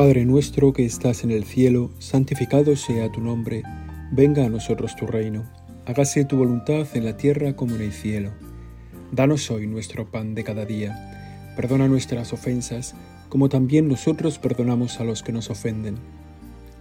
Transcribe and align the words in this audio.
Padre 0.00 0.24
nuestro 0.24 0.72
que 0.72 0.86
estás 0.86 1.24
en 1.24 1.30
el 1.30 1.44
cielo, 1.44 1.90
santificado 1.98 2.74
sea 2.74 3.12
tu 3.12 3.20
nombre, 3.20 3.62
venga 4.10 4.46
a 4.46 4.48
nosotros 4.48 4.96
tu 4.96 5.06
reino, 5.06 5.44
hágase 5.84 6.24
tu 6.24 6.38
voluntad 6.38 6.86
en 6.94 7.04
la 7.04 7.18
tierra 7.18 7.54
como 7.54 7.74
en 7.74 7.82
el 7.82 7.92
cielo. 7.92 8.30
Danos 9.12 9.50
hoy 9.50 9.66
nuestro 9.66 10.10
pan 10.10 10.34
de 10.34 10.42
cada 10.42 10.64
día, 10.64 11.52
perdona 11.54 11.86
nuestras 11.86 12.32
ofensas, 12.32 12.94
como 13.28 13.50
también 13.50 13.88
nosotros 13.88 14.38
perdonamos 14.38 15.00
a 15.00 15.04
los 15.04 15.22
que 15.22 15.32
nos 15.32 15.50
ofenden. 15.50 15.96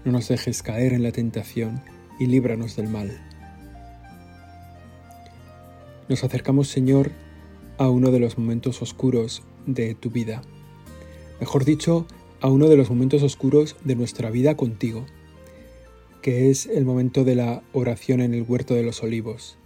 No 0.06 0.14
nos 0.14 0.30
dejes 0.30 0.64
caer 0.64 0.94
en 0.94 1.04
la 1.04 1.12
tentación 1.12 1.82
y 2.22 2.26
líbranos 2.26 2.78
del 2.78 2.88
mal. 2.88 3.20
Nos 6.08 6.24
acercamos, 6.24 6.70
Señor, 6.70 7.12
a 7.78 7.90
uno 7.90 8.12
de 8.12 8.20
los 8.20 8.38
momentos 8.38 8.82
oscuros 8.82 9.44
de 9.66 9.94
tu 9.94 10.10
vida. 10.10 10.42
Mejor 11.42 11.66
dicho, 11.66 12.08
a 12.42 12.48
uno 12.48 12.70
de 12.70 12.78
los 12.78 12.90
momentos 12.90 13.22
oscuros 13.22 13.76
de 13.84 13.96
nuestra 13.96 14.30
vida 14.30 14.56
contigo, 14.56 15.06
que 16.22 16.50
es 16.50 16.68
el 16.68 16.86
momento 16.86 17.24
de 17.24 17.36
la 17.36 17.64
oración 17.74 18.22
en 18.22 18.34
el 18.34 18.44
huerto 18.44 18.76
de 18.76 18.84
los 18.84 19.04
olivos. 19.04 19.58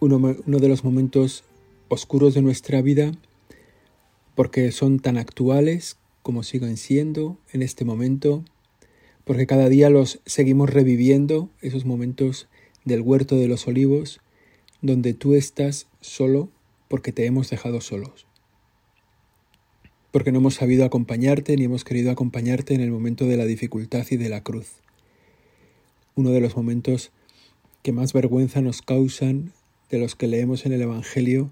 Uno, 0.00 0.18
de 0.58 0.68
los 0.68 0.84
momentos 0.84 1.44
oscuros 1.88 2.34
de 2.34 2.42
nuestra 2.42 2.82
vida 2.82 3.12
porque 4.34 4.70
son 4.72 5.00
tan 5.00 5.16
actuales 5.16 5.96
como 6.22 6.42
siguen 6.42 6.76
siendo 6.76 7.38
en 7.52 7.62
este 7.62 7.84
momento, 7.84 8.44
porque 9.24 9.46
cada 9.46 9.68
día 9.68 9.90
los 9.90 10.20
seguimos 10.26 10.70
reviviendo, 10.70 11.48
esos 11.60 11.84
momentos 11.84 12.48
del 12.84 13.00
huerto 13.00 13.36
de 13.36 13.48
los 13.48 13.66
olivos, 13.66 14.20
donde 14.80 15.14
tú 15.14 15.34
estás 15.34 15.86
solo 16.00 16.50
porque 16.88 17.12
te 17.12 17.26
hemos 17.26 17.50
dejado 17.50 17.80
solos 17.80 18.26
porque 20.14 20.30
no 20.30 20.38
hemos 20.38 20.54
sabido 20.54 20.84
acompañarte 20.84 21.56
ni 21.56 21.64
hemos 21.64 21.82
querido 21.82 22.12
acompañarte 22.12 22.72
en 22.72 22.80
el 22.80 22.92
momento 22.92 23.26
de 23.26 23.36
la 23.36 23.46
dificultad 23.46 24.06
y 24.12 24.16
de 24.16 24.28
la 24.28 24.44
cruz. 24.44 24.74
Uno 26.14 26.30
de 26.30 26.40
los 26.40 26.56
momentos 26.56 27.10
que 27.82 27.90
más 27.90 28.12
vergüenza 28.12 28.60
nos 28.60 28.80
causan 28.80 29.50
de 29.90 29.98
los 29.98 30.14
que 30.14 30.28
leemos 30.28 30.66
en 30.66 30.72
el 30.72 30.82
Evangelio, 30.82 31.50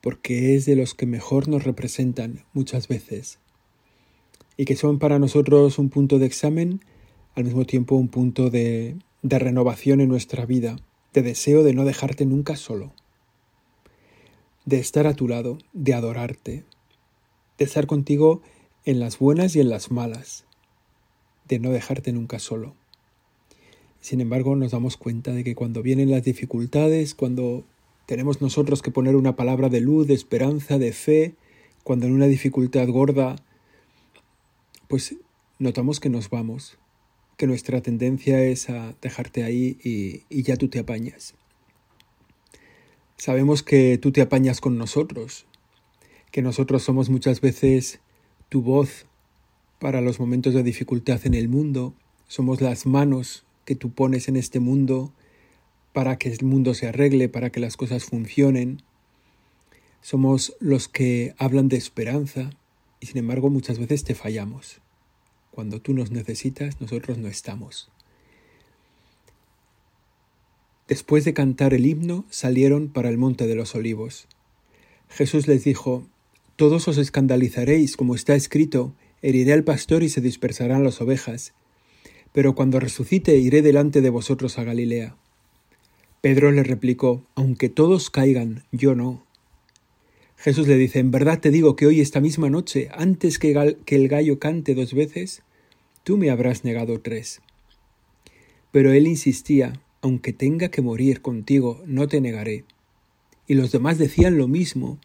porque 0.00 0.56
es 0.56 0.66
de 0.66 0.74
los 0.74 0.94
que 0.94 1.06
mejor 1.06 1.46
nos 1.46 1.62
representan 1.62 2.42
muchas 2.52 2.88
veces, 2.88 3.38
y 4.56 4.64
que 4.64 4.74
son 4.74 4.98
para 4.98 5.20
nosotros 5.20 5.78
un 5.78 5.88
punto 5.88 6.18
de 6.18 6.26
examen, 6.26 6.80
al 7.36 7.44
mismo 7.44 7.64
tiempo 7.64 7.94
un 7.94 8.08
punto 8.08 8.50
de, 8.50 8.96
renovación 9.22 10.00
en 10.00 10.08
nuestra 10.08 10.46
vida, 10.46 10.80
de 11.14 11.22
deseo 11.22 11.62
de 11.62 11.74
no 11.74 11.84
dejarte 11.84 12.26
nunca 12.26 12.56
solo, 12.56 12.92
de 14.64 14.80
estar 14.80 15.06
a 15.06 15.14
tu 15.14 15.28
lado, 15.28 15.58
de 15.72 15.94
adorarte, 15.94 16.64
de 17.60 17.66
estar 17.66 17.86
contigo 17.86 18.40
en 18.86 19.00
las 19.00 19.18
buenas 19.18 19.54
y 19.54 19.60
en 19.60 19.68
las 19.68 19.90
malas, 19.90 20.46
de 21.46 21.58
no 21.58 21.70
dejarte 21.70 22.10
nunca 22.10 22.38
solo. 22.38 22.74
Sin 24.00 24.22
embargo, 24.22 24.56
nos 24.56 24.72
damos 24.72 24.96
cuenta 24.96 25.34
de 25.34 25.44
que 25.44 25.54
cuando 25.54 25.82
vienen 25.82 26.10
las 26.10 26.24
dificultades, 26.24 27.14
cuando 27.14 27.64
tenemos 28.06 28.40
nosotros 28.40 28.80
que 28.80 28.90
poner 28.90 29.14
una 29.14 29.36
palabra 29.36 29.68
de 29.68 29.82
luz, 29.82 30.06
de 30.06 30.14
esperanza, 30.14 30.78
de 30.78 30.94
fe, 30.94 31.34
cuando 31.84 32.06
en 32.06 32.14
una 32.14 32.28
dificultad 32.28 32.88
gorda, 32.88 33.36
pues 34.88 35.16
notamos 35.58 36.00
que 36.00 36.08
nos 36.08 36.30
vamos, 36.30 36.78
que 37.36 37.46
nuestra 37.46 37.82
tendencia 37.82 38.42
es 38.42 38.70
a 38.70 38.94
dejarte 39.02 39.44
ahí 39.44 39.76
y, 39.84 40.22
y 40.30 40.44
ya 40.44 40.56
tú 40.56 40.68
te 40.68 40.78
apañas. 40.78 41.34
Sabemos 43.18 43.62
que 43.62 43.98
tú 43.98 44.12
te 44.12 44.22
apañas 44.22 44.62
con 44.62 44.78
nosotros, 44.78 45.44
que 46.30 46.42
nosotros 46.42 46.82
somos 46.82 47.10
muchas 47.10 47.40
veces 47.40 48.00
tu 48.48 48.62
voz 48.62 49.06
para 49.78 50.00
los 50.00 50.20
momentos 50.20 50.54
de 50.54 50.62
dificultad 50.62 51.20
en 51.24 51.34
el 51.34 51.48
mundo, 51.48 51.94
somos 52.28 52.60
las 52.60 52.86
manos 52.86 53.44
que 53.64 53.74
tú 53.74 53.92
pones 53.92 54.28
en 54.28 54.36
este 54.36 54.60
mundo 54.60 55.12
para 55.92 56.18
que 56.18 56.28
el 56.30 56.44
mundo 56.44 56.74
se 56.74 56.86
arregle, 56.86 57.28
para 57.28 57.50
que 57.50 57.60
las 57.60 57.76
cosas 57.76 58.04
funcionen. 58.04 58.82
Somos 60.02 60.54
los 60.60 60.88
que 60.88 61.34
hablan 61.38 61.68
de 61.68 61.76
esperanza 61.76 62.50
y 63.00 63.06
sin 63.06 63.18
embargo 63.18 63.50
muchas 63.50 63.78
veces 63.78 64.04
te 64.04 64.14
fallamos. 64.14 64.80
Cuando 65.50 65.80
tú 65.80 65.94
nos 65.94 66.10
necesitas, 66.10 66.80
nosotros 66.80 67.18
no 67.18 67.28
estamos. 67.28 67.90
Después 70.86 71.24
de 71.24 71.34
cantar 71.34 71.74
el 71.74 71.86
himno, 71.86 72.24
salieron 72.30 72.88
para 72.88 73.08
el 73.08 73.18
monte 73.18 73.46
de 73.46 73.54
los 73.54 73.74
olivos. 73.74 74.26
Jesús 75.08 75.46
les 75.48 75.64
dijo, 75.64 76.06
todos 76.60 76.88
os 76.88 76.98
escandalizaréis, 76.98 77.96
como 77.96 78.14
está 78.14 78.34
escrito, 78.34 78.92
heriré 79.22 79.54
al 79.54 79.64
pastor 79.64 80.02
y 80.02 80.10
se 80.10 80.20
dispersarán 80.20 80.84
las 80.84 81.00
ovejas. 81.00 81.54
Pero 82.34 82.54
cuando 82.54 82.78
resucite 82.78 83.34
iré 83.38 83.62
delante 83.62 84.02
de 84.02 84.10
vosotros 84.10 84.58
a 84.58 84.64
Galilea. 84.64 85.16
Pedro 86.20 86.52
le 86.52 86.62
replicó, 86.62 87.24
aunque 87.34 87.70
todos 87.70 88.10
caigan, 88.10 88.64
yo 88.72 88.94
no. 88.94 89.24
Jesús 90.36 90.68
le 90.68 90.76
dice, 90.76 90.98
en 90.98 91.10
verdad 91.10 91.40
te 91.40 91.50
digo 91.50 91.76
que 91.76 91.86
hoy 91.86 92.02
esta 92.02 92.20
misma 92.20 92.50
noche, 92.50 92.90
antes 92.92 93.38
que, 93.38 93.78
que 93.86 93.96
el 93.96 94.08
gallo 94.08 94.38
cante 94.38 94.74
dos 94.74 94.92
veces, 94.92 95.40
tú 96.04 96.18
me 96.18 96.28
habrás 96.28 96.62
negado 96.62 97.00
tres. 97.00 97.40
Pero 98.70 98.92
él 98.92 99.06
insistía, 99.06 99.80
aunque 100.02 100.34
tenga 100.34 100.68
que 100.68 100.82
morir 100.82 101.22
contigo, 101.22 101.82
no 101.86 102.06
te 102.06 102.20
negaré. 102.20 102.64
Y 103.46 103.54
los 103.54 103.72
demás 103.72 103.96
decían 103.96 104.36
lo 104.36 104.46
mismo, 104.46 104.98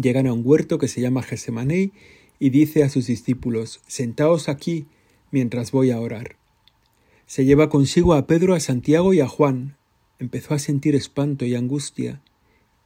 Llegan 0.00 0.28
a 0.28 0.32
un 0.32 0.42
huerto 0.44 0.78
que 0.78 0.88
se 0.88 1.00
llama 1.00 1.22
Gesemanei 1.22 1.92
y 2.38 2.50
dice 2.50 2.84
a 2.84 2.88
sus 2.88 3.06
discípulos, 3.06 3.80
Sentaos 3.88 4.48
aquí 4.48 4.86
mientras 5.32 5.72
voy 5.72 5.90
a 5.90 6.00
orar. 6.00 6.36
Se 7.26 7.44
lleva 7.44 7.68
consigo 7.68 8.14
a 8.14 8.26
Pedro, 8.26 8.54
a 8.54 8.60
Santiago 8.60 9.12
y 9.12 9.20
a 9.20 9.28
Juan. 9.28 9.76
Empezó 10.18 10.54
a 10.54 10.58
sentir 10.58 10.94
espanto 10.94 11.44
y 11.44 11.54
angustia 11.54 12.22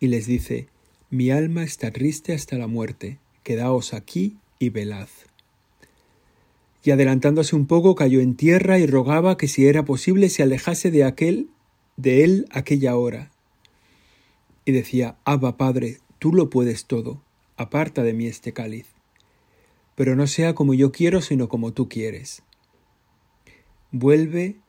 y 0.01 0.09
les 0.09 0.27
dice, 0.27 0.69
Mi 1.11 1.31
alma 1.31 1.63
está 1.63 1.91
triste 1.91 2.33
hasta 2.33 2.57
la 2.57 2.67
muerte, 2.67 3.19
quedaos 3.43 3.95
aquí 3.95 4.39
y 4.59 4.71
velad. 4.71 5.09
Y 6.83 6.91
adelantándose 6.91 7.55
un 7.55 7.67
poco 7.67 7.95
cayó 7.95 8.21
en 8.21 8.35
tierra 8.35 8.79
y 8.79 8.87
rogaba 8.87 9.37
que 9.37 9.49
si 9.49 9.67
era 9.67 9.85
posible 9.85 10.29
se 10.31 10.43
alejase 10.43 10.91
de 10.91 11.05
aquel 11.05 11.49
de 11.97 12.25
él 12.25 12.47
aquella 12.51 12.97
hora. 12.97 13.31
Y 14.65 14.73
decía, 14.73 15.17
Abba 15.25 15.57
Padre, 15.57 15.99
Tú 16.23 16.33
lo 16.33 16.51
puedes 16.51 16.85
todo, 16.85 17.21
aparta 17.57 18.05
de 18.05 18.13
mí 18.13 18.29
este 18.29 18.53
cáliz. 18.53 18.87
Pero 19.97 20.15
no 20.15 20.29
sea 20.29 20.55
como 20.55 20.73
yo 20.73 20.93
quiero, 20.93 21.21
sino 21.21 21.49
como 21.49 21.73
tú 21.73 21.89
quieres. 21.89 22.45
Vuelve 23.91 24.61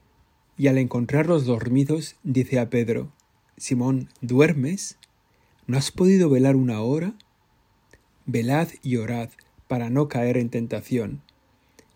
y 0.58 0.66
al 0.66 0.80
encontrarlos 0.80 1.46
dormidos 1.46 2.16
dice 2.24 2.58
a 2.58 2.72
Pedro, 2.72 3.12
Simón, 3.56 4.10
¿duermes? 4.20 4.98
¿No 5.68 5.78
has 5.78 5.92
podido 5.92 6.28
velar 6.28 6.56
una 6.56 6.82
hora? 6.82 7.14
Velad 8.26 8.70
y 8.82 8.96
orad 8.96 9.30
para 9.68 9.92
no 9.92 10.08
caer 10.08 10.38
en 10.38 10.50
tentación. 10.50 11.22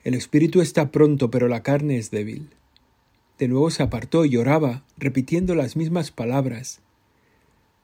El 0.03 0.13
espíritu 0.13 0.62
está 0.62 0.91
pronto, 0.91 1.31
pero 1.31 1.47
la 1.47 1.63
carne 1.63 1.97
es 1.97 2.12
débil. 2.12 2.51
De 3.40 3.47
nuevo 3.47 3.72
se 3.72 3.81
apartó 3.81 4.23
y 4.23 4.38
oraba, 4.38 4.84
repitiendo 5.00 5.56
las 5.56 5.75
mismas 5.75 6.12
palabras. 6.12 6.79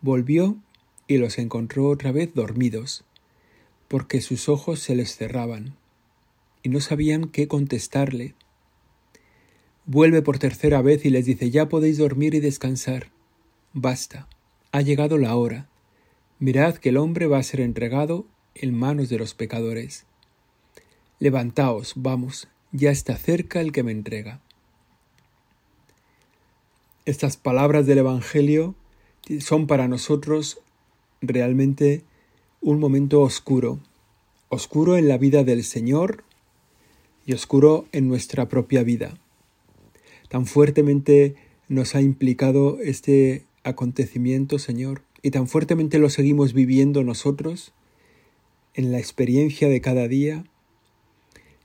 Volvió 0.01 0.59
y 1.07 1.17
los 1.17 1.37
encontró 1.37 1.87
otra 1.87 2.11
vez 2.11 2.33
dormidos, 2.33 3.03
porque 3.87 4.21
sus 4.21 4.49
ojos 4.49 4.79
se 4.79 4.95
les 4.95 5.15
cerraban, 5.15 5.75
y 6.63 6.69
no 6.69 6.79
sabían 6.79 7.29
qué 7.29 7.47
contestarle. 7.47 8.35
Vuelve 9.85 10.21
por 10.21 10.39
tercera 10.39 10.81
vez 10.81 11.05
y 11.05 11.09
les 11.09 11.25
dice 11.25 11.51
Ya 11.51 11.67
podéis 11.67 11.97
dormir 11.97 12.33
y 12.35 12.39
descansar. 12.39 13.11
Basta, 13.73 14.29
ha 14.71 14.81
llegado 14.81 15.17
la 15.17 15.35
hora. 15.35 15.67
Mirad 16.39 16.75
que 16.75 16.89
el 16.89 16.97
hombre 16.97 17.27
va 17.27 17.37
a 17.37 17.43
ser 17.43 17.59
entregado 17.59 18.25
en 18.55 18.73
manos 18.73 19.09
de 19.09 19.17
los 19.17 19.33
pecadores. 19.33 20.05
Levantaos, 21.19 21.93
vamos, 21.95 22.47
ya 22.71 22.91
está 22.91 23.17
cerca 23.17 23.61
el 23.61 23.71
que 23.71 23.83
me 23.83 23.91
entrega. 23.91 24.41
Estas 27.05 27.35
palabras 27.35 27.85
del 27.85 27.97
Evangelio 27.99 28.75
son 29.39 29.67
para 29.67 29.87
nosotros 29.87 30.59
realmente 31.23 32.03
un 32.61 32.79
momento 32.79 33.21
oscuro, 33.21 33.79
oscuro 34.49 34.97
en 34.97 35.07
la 35.07 35.17
vida 35.17 35.43
del 35.43 35.63
Señor 35.63 36.23
y 37.25 37.33
oscuro 37.33 37.85
en 37.91 38.07
nuestra 38.07 38.49
propia 38.49 38.83
vida. 38.83 39.17
Tan 40.29 40.45
fuertemente 40.45 41.35
nos 41.69 41.95
ha 41.95 42.01
implicado 42.01 42.79
este 42.81 43.45
acontecimiento, 43.63 44.59
Señor, 44.59 45.01
y 45.21 45.31
tan 45.31 45.47
fuertemente 45.47 45.97
lo 45.99 46.09
seguimos 46.09 46.53
viviendo 46.53 47.03
nosotros 47.03 47.73
en 48.73 48.91
la 48.91 48.99
experiencia 48.99 49.69
de 49.69 49.79
cada 49.79 50.07
día, 50.07 50.43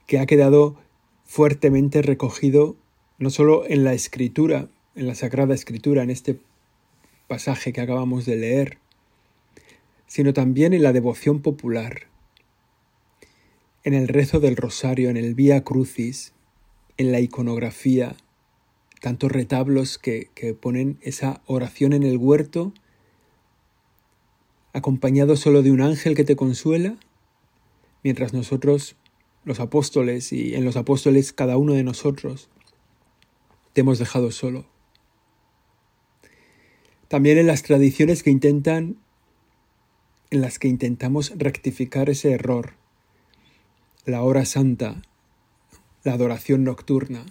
que 0.07 0.19
ha 0.19 0.27
quedado 0.27 0.77
fuertemente 1.25 2.01
recogido 2.03 2.77
no 3.19 3.31
solo 3.31 3.65
en 3.67 3.83
la 3.83 3.95
escritura, 3.95 4.69
en 4.95 5.07
la 5.07 5.15
Sagrada 5.15 5.55
Escritura, 5.55 6.03
en 6.03 6.11
este 6.11 6.39
pasaje 7.27 7.73
que 7.73 7.81
acabamos 7.81 8.25
de 8.25 8.37
leer, 8.37 8.79
sino 10.09 10.33
también 10.33 10.73
en 10.73 10.83
la 10.83 10.93
devoción 10.93 11.41
popular. 11.41 12.09
en 13.85 13.95
el 13.95 14.09
rezo 14.09 14.39
del 14.41 14.57
rosario, 14.57 15.09
en 15.09 15.17
el 15.17 15.35
Vía 15.35 15.65
Crucis, 15.65 16.35
en 16.99 17.11
la 17.11 17.21
iconografía, 17.21 18.17
tantos 19.01 19.33
retablos 19.33 19.97
que, 19.97 20.29
que 20.35 20.53
ponen 20.53 20.99
esa 21.01 21.41
oración 21.47 21.95
en 21.95 22.03
el 22.03 22.19
huerto, 22.19 22.75
acompañado 24.75 25.37
solo 25.37 25.63
de 25.63 25.71
un 25.71 25.81
ángel 25.81 26.15
que 26.15 26.25
te 26.25 26.37
consuela, 26.37 26.99
mientras 28.03 28.35
nosotros, 28.35 28.97
los 29.45 29.61
apóstoles, 29.61 30.33
y 30.33 30.55
en 30.55 30.65
los 30.65 30.77
apóstoles 30.77 31.33
cada 31.33 31.57
uno 31.57 31.73
de 31.73 31.85
nosotros, 31.85 32.51
te 33.73 33.81
hemos 33.81 33.99
dejado 33.99 34.33
solo. 34.33 34.67
También 37.07 37.39
en 37.39 37.47
las 37.47 37.63
tradiciones 37.63 38.23
que 38.23 38.31
intentan, 38.31 38.99
en 40.31 40.41
las 40.41 40.59
que 40.59 40.69
intentamos 40.69 41.33
rectificar 41.37 42.11
ese 42.11 42.33
error, 42.33 42.73
la 44.05 44.23
hora 44.23 44.45
santa, 44.45 45.03
la 46.05 46.13
adoración 46.13 46.65
nocturna, 46.65 47.25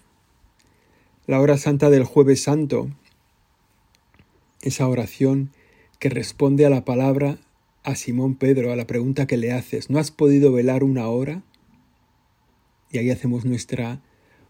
la 1.28 1.40
hora 1.40 1.58
santa 1.58 1.90
del 1.90 2.04
jueves 2.04 2.42
santo, 2.44 2.90
esa 4.62 4.88
oración 4.88 5.52
que 6.00 6.10
responde 6.10 6.66
a 6.66 6.70
la 6.70 6.86
palabra 6.86 7.38
a 7.84 7.96
Simón 7.96 8.36
Pedro, 8.36 8.72
a 8.72 8.76
la 8.76 8.88
pregunta 8.88 9.28
que 9.28 9.38
le 9.38 9.52
haces, 9.52 9.90
¿no 9.90 10.00
has 10.00 10.12
podido 10.12 10.52
velar 10.52 10.84
una 10.84 11.08
hora? 11.08 11.44
Y 12.92 12.98
ahí 12.98 13.12
hacemos 13.12 13.46
nuestra 13.46 14.02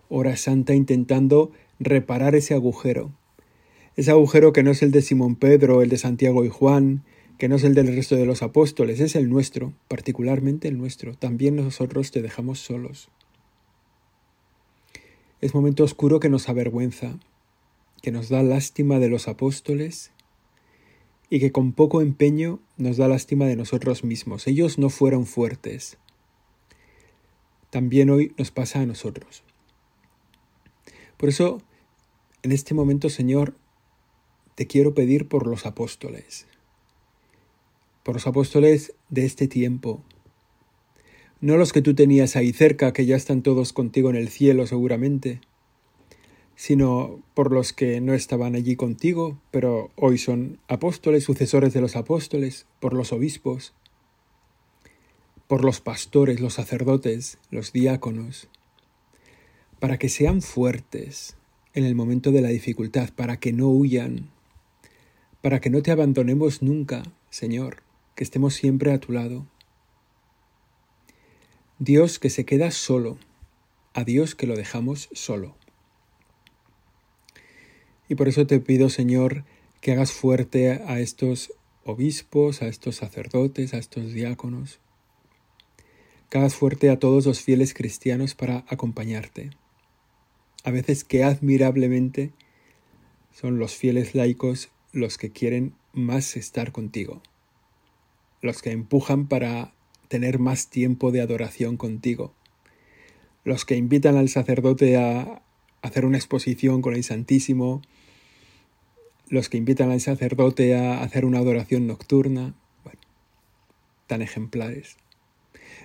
hora 0.10 0.38
santa 0.38 0.74
intentando 0.74 1.52
reparar 1.80 2.36
ese 2.36 2.54
agujero, 2.54 3.12
ese 3.96 4.12
agujero 4.12 4.54
que 4.54 4.64
no 4.64 4.72
es 4.72 4.82
el 4.84 4.92
de 4.92 5.02
Simón 5.02 5.36
Pedro, 5.36 5.82
el 5.82 5.90
de 5.90 5.98
Santiago 5.98 6.46
y 6.46 6.50
Juan, 6.50 7.04
que 7.38 7.48
no 7.48 7.56
es 7.56 7.63
el 7.63 7.75
del 7.75 7.88
resto 7.88 8.16
de 8.16 8.25
los 8.25 8.42
apóstoles, 8.42 9.00
es 9.00 9.16
el 9.16 9.30
nuestro, 9.30 9.74
particularmente 9.88 10.68
el 10.68 10.78
nuestro. 10.78 11.16
También 11.16 11.56
nosotros 11.56 12.12
te 12.12 12.22
dejamos 12.22 12.60
solos. 12.60 13.10
Es 15.39 15.54
momento 15.54 15.84
oscuro 15.84 16.19
que 16.19 16.30
nos 16.30 16.50
avergüenza, 16.50 17.19
que 18.01 18.12
nos 18.12 18.30
da 18.30 18.42
lástima 18.42 19.00
de 19.00 19.10
los 19.10 19.28
apóstoles 19.28 20.12
y 21.30 21.39
que 21.39 21.51
con 21.51 21.74
poco 21.74 22.01
empeño 22.01 22.60
nos 22.78 22.98
da 22.98 23.07
lástima 23.07 23.45
de 23.45 23.56
nosotros 23.56 24.04
mismos. 24.04 24.48
Ellos 24.48 24.80
no 24.80 24.89
fueron 24.89 25.25
fuertes. 25.25 25.98
También 27.69 28.10
hoy 28.10 28.34
nos 28.38 28.50
pasa 28.50 28.80
a 28.80 28.86
nosotros. 28.86 29.44
Por 31.18 31.30
eso, 31.30 31.62
en 32.42 32.51
este 32.51 32.74
momento, 32.74 33.10
Señor, 33.10 33.56
te 34.56 34.66
quiero 34.66 34.94
pedir 34.94 35.28
por 35.28 35.45
los 35.45 35.66
apóstoles, 35.66 36.48
por 38.07 38.15
los 38.15 38.25
apóstoles 38.25 38.94
de 39.09 39.25
este 39.25 39.50
tiempo, 39.50 40.01
no 41.42 41.57
los 41.57 41.74
que 41.74 41.81
tú 41.81 41.94
tenías 41.94 42.38
ahí 42.38 42.54
cerca, 42.54 42.94
que 42.94 43.06
ya 43.06 43.18
están 43.18 43.42
todos 43.42 43.74
contigo 43.74 44.09
en 44.09 44.15
el 44.15 44.30
cielo 44.30 44.65
seguramente, 44.65 45.42
sino 46.56 47.21
por 47.33 47.51
los 47.51 47.74
que 47.74 48.00
no 48.00 48.13
estaban 48.13 48.56
allí 48.56 48.77
contigo, 48.77 49.42
pero 49.51 49.92
hoy 49.98 50.18
son 50.18 50.57
apóstoles, 50.69 51.25
sucesores 51.25 51.74
de 51.74 51.81
los 51.81 51.98
apóstoles, 51.98 52.65
por 52.80 52.94
los 52.94 53.12
obispos, 53.12 53.74
por 55.50 55.65
los 55.65 55.81
pastores, 55.81 56.39
los 56.39 56.53
sacerdotes, 56.53 57.39
los 57.51 57.74
diáconos, 57.74 58.48
para 59.81 60.00
que 60.00 60.07
sean 60.07 60.42
fuertes 60.42 61.36
en 61.74 61.83
el 61.83 61.94
momento 61.94 62.31
de 62.31 62.39
la 62.39 62.48
dificultad, 62.48 63.10
para 63.13 63.36
que 63.38 63.51
no 63.51 63.68
huyan, 63.68 64.30
para 65.42 65.60
que 65.60 65.69
no 65.69 65.81
te 65.81 65.92
abandonemos 65.92 66.62
nunca, 66.62 67.03
Señor, 67.30 67.86
que 68.18 68.24
estemos 68.24 68.56
siempre 68.56 68.92
a 68.92 69.00
tu 69.00 69.12
lado. 69.12 69.46
Dios 71.78 72.18
que 72.18 72.31
se 72.31 72.46
queda 72.46 72.72
solo, 72.72 73.19
a 73.94 74.04
Dios 74.04 74.34
que 74.34 74.48
lo 74.48 74.56
dejamos 74.56 75.08
solo. 75.12 75.56
Y 78.10 78.16
por 78.16 78.28
eso 78.28 78.48
te 78.48 78.60
pido, 78.60 78.90
Señor, 78.90 79.46
que 79.81 79.92
hagas 79.92 80.12
fuerte 80.12 80.72
a 80.72 81.00
estos 81.00 81.54
obispos, 81.84 82.64
a 82.64 82.68
estos 82.68 82.96
sacerdotes, 82.96 83.75
a 83.75 83.78
estos 83.78 84.12
diáconos, 84.14 84.80
que 86.31 86.40
hagas 86.40 86.56
fuerte 86.56 86.90
a 86.90 86.98
todos 86.98 87.28
los 87.28 87.42
fieles 87.42 87.75
cristianos 87.75 88.34
para 88.34 88.66
acompañarte. 88.68 89.52
A 90.63 90.72
veces 90.72 91.04
que 91.04 91.24
admirablemente 91.24 92.34
son 93.31 93.60
los 93.60 93.75
fieles 93.75 94.16
laicos 94.16 94.70
los 94.92 95.20
que 95.20 95.30
quieren 95.30 95.75
más 95.94 96.36
estar 96.36 96.72
contigo, 96.72 97.22
los 98.48 98.62
que 98.62 98.72
empujan 98.72 99.28
para 99.28 99.74
tener 100.08 100.40
más 100.40 100.70
tiempo 100.70 101.12
de 101.12 101.20
adoración 101.20 101.76
contigo, 101.76 102.34
los 103.44 103.66
que 103.66 103.76
invitan 103.76 104.16
al 104.16 104.30
sacerdote 104.30 104.96
a 104.96 105.42
hacer 105.82 106.06
una 106.06 106.18
exposición 106.18 106.82
con 106.82 106.96
el 106.96 107.04
Santísimo, 107.04 107.82
los 109.28 109.50
que 109.50 109.58
invitan 109.58 109.92
al 109.92 110.00
sacerdote 110.00 110.78
a 110.78 111.04
hacer 111.04 111.26
una 111.26 111.40
adoración 111.40 111.88
nocturna, 111.88 112.56
bueno, 112.86 113.02
tan 114.08 114.22
ejemplares. 114.22 114.96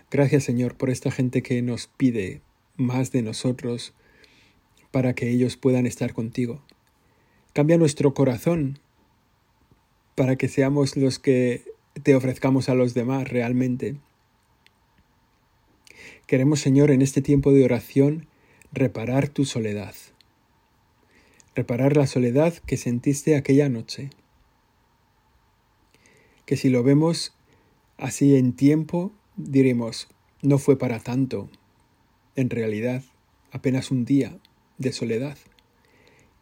Gracias 0.08 0.44
Señor 0.44 0.76
por 0.76 0.88
esta 0.88 1.10
gente 1.10 1.42
que 1.42 1.62
nos 1.62 1.88
pide 1.88 2.42
más 2.76 3.10
de 3.10 3.22
nosotros 3.22 3.92
para 4.92 5.14
que 5.14 5.30
ellos 5.30 5.56
puedan 5.56 5.86
estar 5.86 6.14
contigo. 6.14 6.62
Cambia 7.54 7.76
nuestro 7.76 8.14
corazón 8.14 8.78
para 10.14 10.36
que 10.36 10.46
seamos 10.46 10.96
los 10.96 11.18
que 11.18 11.71
te 12.02 12.14
ofrezcamos 12.14 12.68
a 12.68 12.74
los 12.74 12.94
demás 12.94 13.28
realmente. 13.28 13.96
Queremos, 16.26 16.60
Señor, 16.60 16.90
en 16.90 17.02
este 17.02 17.20
tiempo 17.20 17.52
de 17.52 17.64
oración, 17.64 18.26
reparar 18.72 19.28
tu 19.28 19.44
soledad, 19.44 19.94
reparar 21.54 21.96
la 21.96 22.06
soledad 22.06 22.54
que 22.66 22.76
sentiste 22.76 23.36
aquella 23.36 23.68
noche. 23.68 24.10
Que 26.46 26.56
si 26.56 26.70
lo 26.70 26.82
vemos 26.82 27.34
así 27.98 28.36
en 28.36 28.54
tiempo, 28.54 29.12
diremos, 29.36 30.08
no 30.40 30.58
fue 30.58 30.78
para 30.78 31.00
tanto, 31.00 31.50
en 32.34 32.50
realidad, 32.50 33.04
apenas 33.50 33.90
un 33.90 34.04
día 34.04 34.38
de 34.78 34.92
soledad. 34.92 35.36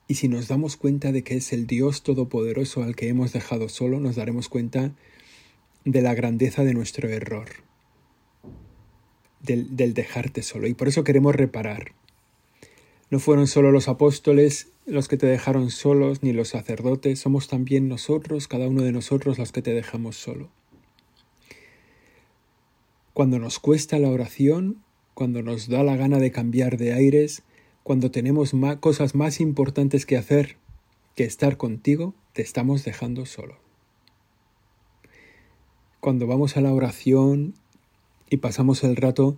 Y 0.06 0.14
si 0.14 0.28
nos 0.28 0.48
damos 0.48 0.76
cuenta 0.76 1.12
de 1.12 1.22
que 1.22 1.36
es 1.36 1.52
el 1.52 1.66
Dios 1.66 2.02
Todopoderoso 2.02 2.82
al 2.82 2.96
que 2.96 3.08
hemos 3.08 3.32
dejado 3.32 3.68
solo, 3.68 4.00
nos 4.00 4.16
daremos 4.16 4.48
cuenta 4.48 4.92
de 5.84 6.02
la 6.02 6.14
grandeza 6.14 6.64
de 6.64 6.74
nuestro 6.74 7.08
error, 7.08 7.48
del, 9.40 9.76
del, 9.76 9.94
dejarte 9.94 10.42
solo. 10.42 10.66
Y 10.66 10.74
por 10.74 10.88
eso 10.88 11.04
queremos 11.04 11.34
reparar. 11.34 11.92
No 13.10 13.18
fueron 13.18 13.46
solo 13.46 13.72
los 13.72 13.88
apóstoles 13.88 14.68
los 14.90 15.08
que 15.08 15.16
te 15.16 15.26
dejaron 15.26 15.70
solos, 15.70 16.22
ni 16.22 16.32
los 16.32 16.48
sacerdotes, 16.48 17.20
somos 17.20 17.48
también 17.48 17.88
nosotros, 17.88 18.48
cada 18.48 18.68
uno 18.68 18.82
de 18.82 18.92
nosotros, 18.92 19.38
los 19.38 19.52
que 19.52 19.62
te 19.62 19.72
dejamos 19.72 20.16
solo. 20.16 20.48
Cuando 23.12 23.38
nos 23.38 23.58
cuesta 23.58 23.98
la 23.98 24.08
oración, 24.08 24.82
cuando 25.14 25.42
nos 25.42 25.68
da 25.68 25.84
la 25.84 25.96
gana 25.96 26.18
de 26.18 26.32
cambiar 26.32 26.76
de 26.76 26.92
aires, 26.92 27.42
cuando 27.82 28.10
tenemos 28.10 28.54
más, 28.54 28.76
cosas 28.76 29.14
más 29.14 29.40
importantes 29.40 30.06
que 30.06 30.16
hacer 30.16 30.56
que 31.14 31.24
estar 31.24 31.56
contigo, 31.56 32.14
te 32.32 32.42
estamos 32.42 32.84
dejando 32.84 33.26
solo. 33.26 33.56
Cuando 36.00 36.26
vamos 36.26 36.56
a 36.56 36.62
la 36.62 36.72
oración 36.72 37.52
y 38.30 38.38
pasamos 38.38 38.84
el 38.84 38.96
rato 38.96 39.36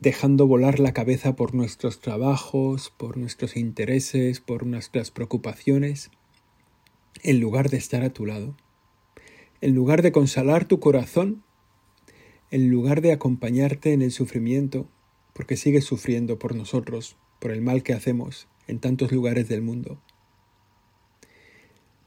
dejando 0.00 0.46
volar 0.46 0.80
la 0.80 0.92
cabeza 0.92 1.34
por 1.34 1.54
nuestros 1.54 2.00
trabajos, 2.00 2.92
por 2.98 3.16
nuestros 3.16 3.56
intereses, 3.56 4.40
por 4.40 4.66
nuestras 4.66 5.10
preocupaciones, 5.10 6.10
en 7.22 7.40
lugar 7.40 7.70
de 7.70 7.78
estar 7.78 8.02
a 8.02 8.10
tu 8.10 8.26
lado, 8.26 8.54
en 9.62 9.74
lugar 9.74 10.02
de 10.02 10.12
consolar 10.12 10.66
tu 10.66 10.78
corazón, 10.78 11.42
en 12.50 12.68
lugar 12.68 13.00
de 13.00 13.12
acompañarte 13.12 13.94
en 13.94 14.02
el 14.02 14.12
sufrimiento, 14.12 14.90
porque 15.32 15.56
sigues 15.56 15.84
sufriendo 15.84 16.38
por 16.38 16.54
nosotros, 16.54 17.16
por 17.40 17.50
el 17.50 17.62
mal 17.62 17.82
que 17.82 17.94
hacemos 17.94 18.46
en 18.66 18.78
tantos 18.78 19.10
lugares 19.10 19.48
del 19.48 19.62
mundo. 19.62 20.02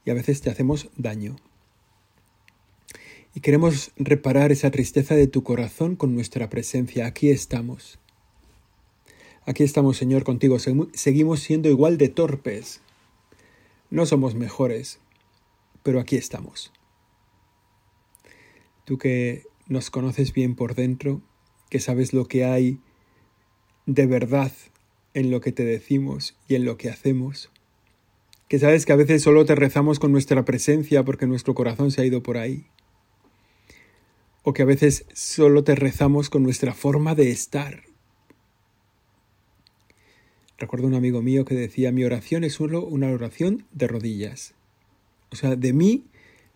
Y 0.04 0.10
a 0.10 0.14
veces 0.14 0.40
te 0.40 0.50
hacemos 0.50 0.88
daño. 0.96 1.34
Y 3.34 3.40
queremos 3.40 3.92
reparar 3.96 4.50
esa 4.50 4.70
tristeza 4.70 5.14
de 5.14 5.28
tu 5.28 5.42
corazón 5.44 5.94
con 5.94 6.14
nuestra 6.14 6.50
presencia. 6.50 7.06
Aquí 7.06 7.30
estamos. 7.30 7.98
Aquí 9.46 9.62
estamos, 9.62 9.96
Señor, 9.96 10.24
contigo. 10.24 10.58
Seguimos 10.92 11.40
siendo 11.40 11.68
igual 11.68 11.96
de 11.96 12.08
torpes. 12.08 12.80
No 13.88 14.04
somos 14.06 14.34
mejores, 14.34 14.98
pero 15.82 16.00
aquí 16.00 16.16
estamos. 16.16 16.72
Tú 18.84 18.98
que 18.98 19.44
nos 19.66 19.90
conoces 19.90 20.32
bien 20.32 20.56
por 20.56 20.74
dentro, 20.74 21.22
que 21.68 21.78
sabes 21.78 22.12
lo 22.12 22.26
que 22.26 22.44
hay 22.44 22.80
de 23.86 24.06
verdad 24.06 24.52
en 25.14 25.30
lo 25.30 25.40
que 25.40 25.52
te 25.52 25.64
decimos 25.64 26.36
y 26.48 26.56
en 26.56 26.64
lo 26.64 26.76
que 26.76 26.90
hacemos, 26.90 27.50
que 28.48 28.58
sabes 28.58 28.84
que 28.86 28.92
a 28.92 28.96
veces 28.96 29.22
solo 29.22 29.44
te 29.44 29.54
rezamos 29.54 30.00
con 30.00 30.10
nuestra 30.10 30.44
presencia 30.44 31.04
porque 31.04 31.26
nuestro 31.26 31.54
corazón 31.54 31.92
se 31.92 32.02
ha 32.02 32.04
ido 32.04 32.22
por 32.22 32.36
ahí. 32.36 32.66
O 34.42 34.52
que 34.52 34.62
a 34.62 34.66
veces 34.66 35.04
solo 35.12 35.64
te 35.64 35.74
rezamos 35.74 36.30
con 36.30 36.42
nuestra 36.42 36.74
forma 36.74 37.14
de 37.14 37.30
estar. 37.30 37.82
Recuerdo 40.58 40.86
un 40.86 40.94
amigo 40.94 41.22
mío 41.22 41.44
que 41.44 41.54
decía, 41.54 41.92
mi 41.92 42.04
oración 42.04 42.44
es 42.44 42.54
solo 42.54 42.84
una 42.84 43.10
oración 43.10 43.64
de 43.72 43.86
rodillas. 43.86 44.54
O 45.30 45.36
sea, 45.36 45.56
de 45.56 45.72
mí 45.72 46.04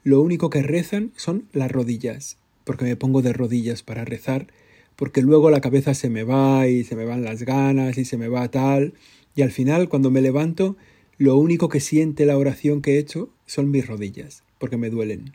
lo 0.02 0.20
único 0.20 0.50
que 0.50 0.62
rezan 0.62 1.12
son 1.16 1.48
las 1.52 1.72
rodillas, 1.72 2.36
porque 2.64 2.84
me 2.84 2.96
pongo 2.96 3.22
de 3.22 3.32
rodillas 3.32 3.82
para 3.82 4.04
rezar, 4.04 4.48
porque 4.96 5.22
luego 5.22 5.50
la 5.50 5.60
cabeza 5.62 5.94
se 5.94 6.10
me 6.10 6.22
va 6.22 6.68
y 6.68 6.84
se 6.84 6.96
me 6.96 7.04
van 7.04 7.24
las 7.24 7.42
ganas 7.42 7.96
y 7.96 8.04
se 8.04 8.18
me 8.18 8.28
va 8.28 8.50
tal, 8.50 8.94
y 9.34 9.42
al 9.42 9.50
final 9.50 9.88
cuando 9.88 10.10
me 10.10 10.20
levanto, 10.20 10.76
lo 11.16 11.36
único 11.36 11.68
que 11.68 11.80
siente 11.80 12.26
la 12.26 12.36
oración 12.36 12.82
que 12.82 12.96
he 12.96 12.98
hecho 12.98 13.30
son 13.46 13.70
mis 13.70 13.86
rodillas, 13.86 14.42
porque 14.58 14.76
me 14.76 14.90
duelen. 14.90 15.32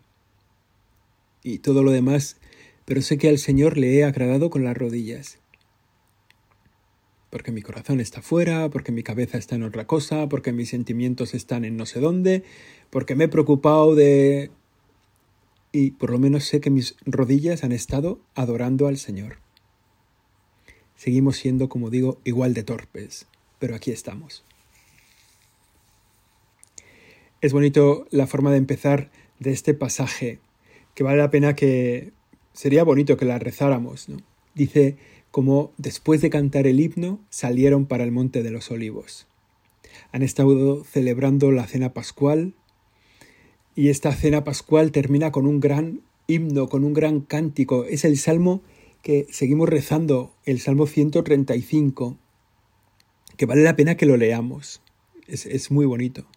Y 1.43 1.59
todo 1.59 1.83
lo 1.83 1.91
demás, 1.91 2.37
pero 2.85 3.01
sé 3.01 3.17
que 3.17 3.29
al 3.29 3.37
Señor 3.37 3.77
le 3.77 3.95
he 3.95 4.03
agradado 4.03 4.49
con 4.49 4.63
las 4.63 4.77
rodillas 4.77 5.39
porque 7.29 7.51
mi 7.51 7.61
corazón 7.61 7.99
está 7.99 8.21
fuera, 8.21 8.69
porque 8.69 8.91
mi 8.91 9.03
cabeza 9.03 9.37
está 9.37 9.55
en 9.55 9.63
otra 9.63 9.85
cosa, 9.85 10.27
porque 10.29 10.51
mis 10.51 10.69
sentimientos 10.69 11.33
están 11.33 11.63
en 11.63 11.77
no 11.77 11.85
sé 11.85 11.99
dónde, 11.99 12.43
porque 12.89 13.15
me 13.15 13.25
he 13.25 13.29
preocupado 13.29 13.95
de... 13.95 14.51
Y 15.71 15.91
por 15.91 16.09
lo 16.09 16.17
menos 16.17 16.45
sé 16.45 16.59
que 16.59 16.71
mis 16.71 16.95
rodillas 17.05 17.63
han 17.63 17.71
estado 17.71 18.19
adorando 18.33 18.87
al 18.87 18.97
Señor. 18.97 19.37
Seguimos 20.95 21.37
siendo, 21.37 21.69
como 21.69 21.91
digo, 21.91 22.19
igual 22.23 22.55
de 22.55 22.63
torpes, 22.63 23.27
pero 23.59 23.75
aquí 23.75 23.91
estamos. 23.91 24.43
Es 27.41 27.53
bonito 27.53 28.07
la 28.09 28.25
forma 28.25 28.51
de 28.51 28.57
empezar 28.57 29.11
de 29.37 29.51
este 29.51 29.75
pasaje, 29.75 30.39
que 30.99 31.03
vale 31.03 31.19
la 31.19 31.31
pena 31.31 31.55
que... 31.55 32.11
Sería 32.51 32.83
bonito 32.83 33.15
que 33.15 33.23
la 33.23 33.39
rezáramos, 33.39 34.09
¿no? 34.09 34.17
Dice, 34.53 34.97
como 35.31 35.71
después 35.77 36.19
de 36.19 36.29
cantar 36.29 36.67
el 36.67 36.81
himno 36.81 37.21
salieron 37.29 37.85
para 37.85 38.03
el 38.03 38.11
Monte 38.11 38.43
de 38.43 38.51
los 38.51 38.69
Olivos. 38.69 39.25
Han 40.11 40.23
estado 40.23 40.83
celebrando 40.83 41.53
la 41.53 41.65
cena 41.67 41.93
pascual 41.93 42.53
y 43.75 43.87
esta 43.87 44.11
cena 44.11 44.43
pascual 44.43 44.91
termina 44.91 45.31
con 45.31 45.47
un 45.47 45.61
gran 45.61 46.01
himno, 46.27 46.67
con 46.67 46.83
un 46.83 46.91
gran 46.91 47.21
cántico. 47.21 47.85
Es 47.85 48.03
el 48.03 48.17
salmo 48.17 48.61
que 49.01 49.25
seguimos 49.29 49.69
rezando, 49.69 50.35
el 50.43 50.59
Salmo 50.59 50.85
135, 50.85 52.17
que 53.37 53.45
vale 53.45 53.63
la 53.63 53.77
pena 53.77 53.95
que 53.95 54.05
lo 54.05 54.17
leamos. 54.17 54.81
Es, 55.27 55.45
es 55.45 55.71
muy 55.71 55.85
bonito. 55.85 56.27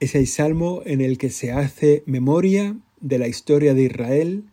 Es 0.00 0.14
el 0.14 0.26
salmo 0.26 0.80
en 0.86 1.02
el 1.02 1.18
que 1.18 1.28
se 1.28 1.52
hace 1.52 2.02
memoria 2.06 2.78
de 3.02 3.18
la 3.18 3.28
historia 3.28 3.74
de 3.74 3.82
Israel 3.82 4.44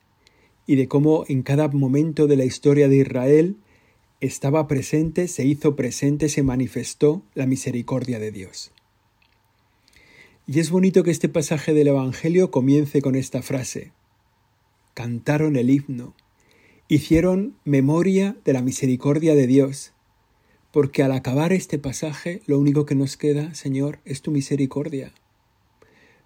y 0.65 0.75
de 0.75 0.89
cómo 0.89 1.23
en 1.29 1.41
cada 1.41 1.69
momento 1.69 2.27
de 2.27 2.35
la 2.35 2.43
historia 2.43 2.89
de 2.89 2.97
Israel 2.97 3.55
estaba 4.19 4.67
presente, 4.67 5.29
se 5.29 5.45
hizo 5.45 5.77
presente, 5.77 6.27
se 6.27 6.43
manifestó 6.43 7.23
la 7.33 7.45
misericordia 7.45 8.19
de 8.19 8.31
Dios. 8.33 8.73
Y 10.47 10.59
es 10.59 10.69
bonito 10.69 11.03
que 11.03 11.11
este 11.11 11.29
pasaje 11.29 11.73
del 11.73 11.87
Evangelio 11.87 12.51
comience 12.51 13.01
con 13.01 13.15
esta 13.15 13.41
frase. 13.41 13.93
Cantaron 14.95 15.55
el 15.55 15.69
himno, 15.69 16.13
hicieron 16.89 17.55
memoria 17.63 18.35
de 18.43 18.51
la 18.51 18.61
misericordia 18.61 19.33
de 19.33 19.47
Dios, 19.47 19.93
porque 20.73 21.03
al 21.03 21.13
acabar 21.13 21.53
este 21.53 21.79
pasaje 21.79 22.41
lo 22.47 22.59
único 22.59 22.85
que 22.85 22.95
nos 22.95 23.15
queda, 23.15 23.53
Señor, 23.53 23.99
es 24.03 24.21
tu 24.21 24.31
misericordia. 24.31 25.13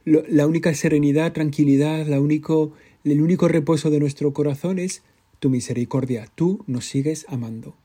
La 0.04 0.48
única 0.48 0.74
serenidad, 0.74 1.34
tranquilidad, 1.34 2.08
la 2.08 2.20
único 2.20 2.74
el 3.04 3.22
único 3.22 3.48
reposo 3.48 3.90
de 3.90 4.00
nuestro 4.00 4.32
corazón 4.32 4.78
es 4.78 5.02
tu 5.40 5.50
misericordia. 5.50 6.28
Tú 6.36 6.64
nos 6.68 6.86
sigues 6.86 7.26
amando. 7.30 7.76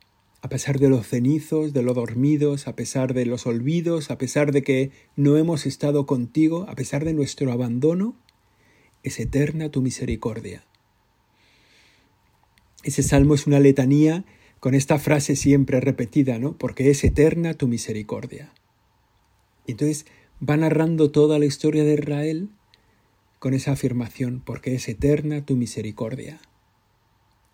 A 0.43 0.51
pesar 0.51 0.79
de 0.79 0.91
los 0.91 1.07
cenizos, 1.07 1.73
de 1.73 1.83
los 1.83 1.95
dormidos, 1.95 2.69
a 2.69 2.77
pesar 2.77 3.15
de 3.15 3.25
los 3.25 3.47
olvidos, 3.47 4.11
a 4.11 4.19
pesar 4.19 4.53
de 4.53 4.63
que 4.63 4.91
no 5.17 5.39
hemos 5.39 5.65
estado 5.65 6.05
contigo, 6.05 6.67
a 6.69 6.75
pesar 6.75 7.05
de 7.07 7.15
nuestro 7.15 7.51
abandono, 7.51 8.15
es 9.03 9.19
eterna 9.19 9.71
tu 9.71 9.81
misericordia. 9.81 10.65
Ese 12.85 13.03
salmo 13.03 13.35
es 13.35 13.47
una 13.47 13.59
letanía 13.59 14.25
con 14.61 14.75
esta 14.75 14.99
frase 14.99 15.35
siempre 15.35 15.81
repetida, 15.81 16.39
¿no? 16.39 16.59
Porque 16.59 16.91
es 16.91 17.03
eterna 17.05 17.55
tu 17.55 17.69
misericordia. 17.69 18.53
Entonces 19.67 20.05
va 20.43 20.57
narrando 20.57 21.11
toda 21.11 21.39
la 21.39 21.47
historia 21.47 21.85
de 21.85 21.95
Israel 21.95 22.49
con 23.39 23.55
esa 23.55 23.73
afirmación, 23.73 24.43
porque 24.45 24.75
es 24.75 24.89
eterna 24.89 25.45
tu 25.45 25.57
misericordia. 25.57 26.41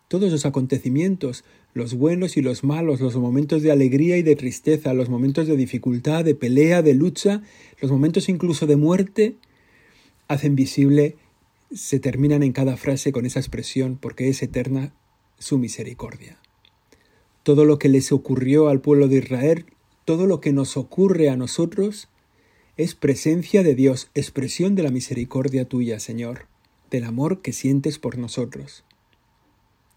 Todos 0.07 0.31
los 0.31 0.45
acontecimientos, 0.45 1.43
los 1.73 1.95
buenos 1.95 2.37
y 2.37 2.41
los 2.41 2.63
malos, 2.63 3.01
los 3.01 3.15
momentos 3.15 3.63
de 3.63 3.71
alegría 3.71 4.17
y 4.17 4.23
de 4.23 4.35
tristeza, 4.35 4.93
los 4.93 5.09
momentos 5.09 5.47
de 5.47 5.57
dificultad, 5.57 6.23
de 6.23 6.35
pelea, 6.35 6.81
de 6.81 6.93
lucha, 6.93 7.41
los 7.81 7.91
momentos 7.91 8.29
incluso 8.29 8.67
de 8.67 8.75
muerte, 8.75 9.35
hacen 10.27 10.55
visible, 10.55 11.15
se 11.73 11.99
terminan 11.99 12.43
en 12.43 12.53
cada 12.53 12.77
frase 12.77 13.11
con 13.11 13.25
esa 13.25 13.39
expresión, 13.39 13.97
porque 13.99 14.29
es 14.29 14.43
eterna 14.43 14.93
su 15.39 15.57
misericordia. 15.57 16.37
Todo 17.41 17.65
lo 17.65 17.79
que 17.79 17.89
les 17.89 18.11
ocurrió 18.11 18.69
al 18.69 18.81
pueblo 18.81 19.07
de 19.07 19.17
Israel, 19.17 19.65
todo 20.05 20.27
lo 20.27 20.39
que 20.39 20.53
nos 20.53 20.77
ocurre 20.77 21.29
a 21.29 21.37
nosotros, 21.37 22.07
es 22.75 22.95
presencia 22.95 23.61
de 23.61 23.75
Dios, 23.75 24.09
expresión 24.15 24.73
de 24.73 24.81
la 24.83 24.89
misericordia 24.89 25.69
tuya, 25.69 25.99
Señor, 25.99 26.47
del 26.89 27.03
amor 27.03 27.41
que 27.41 27.53
sientes 27.53 27.99
por 27.99 28.17
nosotros. 28.17 28.83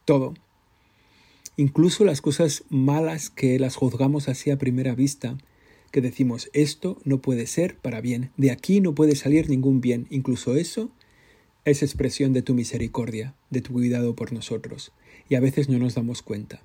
Todo. 0.04 0.34
Incluso 1.56 2.04
las 2.04 2.20
cosas 2.20 2.64
malas 2.68 3.30
que 3.30 3.58
las 3.58 3.76
juzgamos 3.76 4.28
así 4.28 4.50
a 4.50 4.58
primera 4.58 4.94
vista, 4.94 5.38
que 5.90 6.02
decimos 6.02 6.50
esto 6.52 6.98
no 7.04 7.22
puede 7.22 7.46
ser 7.46 7.78
para 7.78 8.02
bien, 8.02 8.30
de 8.36 8.50
aquí 8.50 8.82
no 8.82 8.94
puede 8.94 9.16
salir 9.16 9.48
ningún 9.48 9.80
bien, 9.80 10.06
incluso 10.10 10.54
eso 10.54 10.90
es 11.64 11.82
expresión 11.82 12.34
de 12.34 12.42
tu 12.42 12.52
misericordia, 12.52 13.34
de 13.48 13.62
tu 13.62 13.72
cuidado 13.72 14.14
por 14.14 14.34
nosotros, 14.34 14.92
y 15.30 15.34
a 15.34 15.40
veces 15.40 15.70
no 15.70 15.78
nos 15.78 15.94
damos 15.94 16.20
cuenta. 16.20 16.62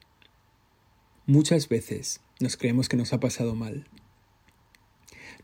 Muchas 1.25 1.69
veces 1.69 2.19
nos 2.41 2.57
creemos 2.57 2.89
que 2.89 2.97
nos 2.97 3.13
ha 3.13 3.19
pasado 3.21 3.55
mal, 3.55 3.87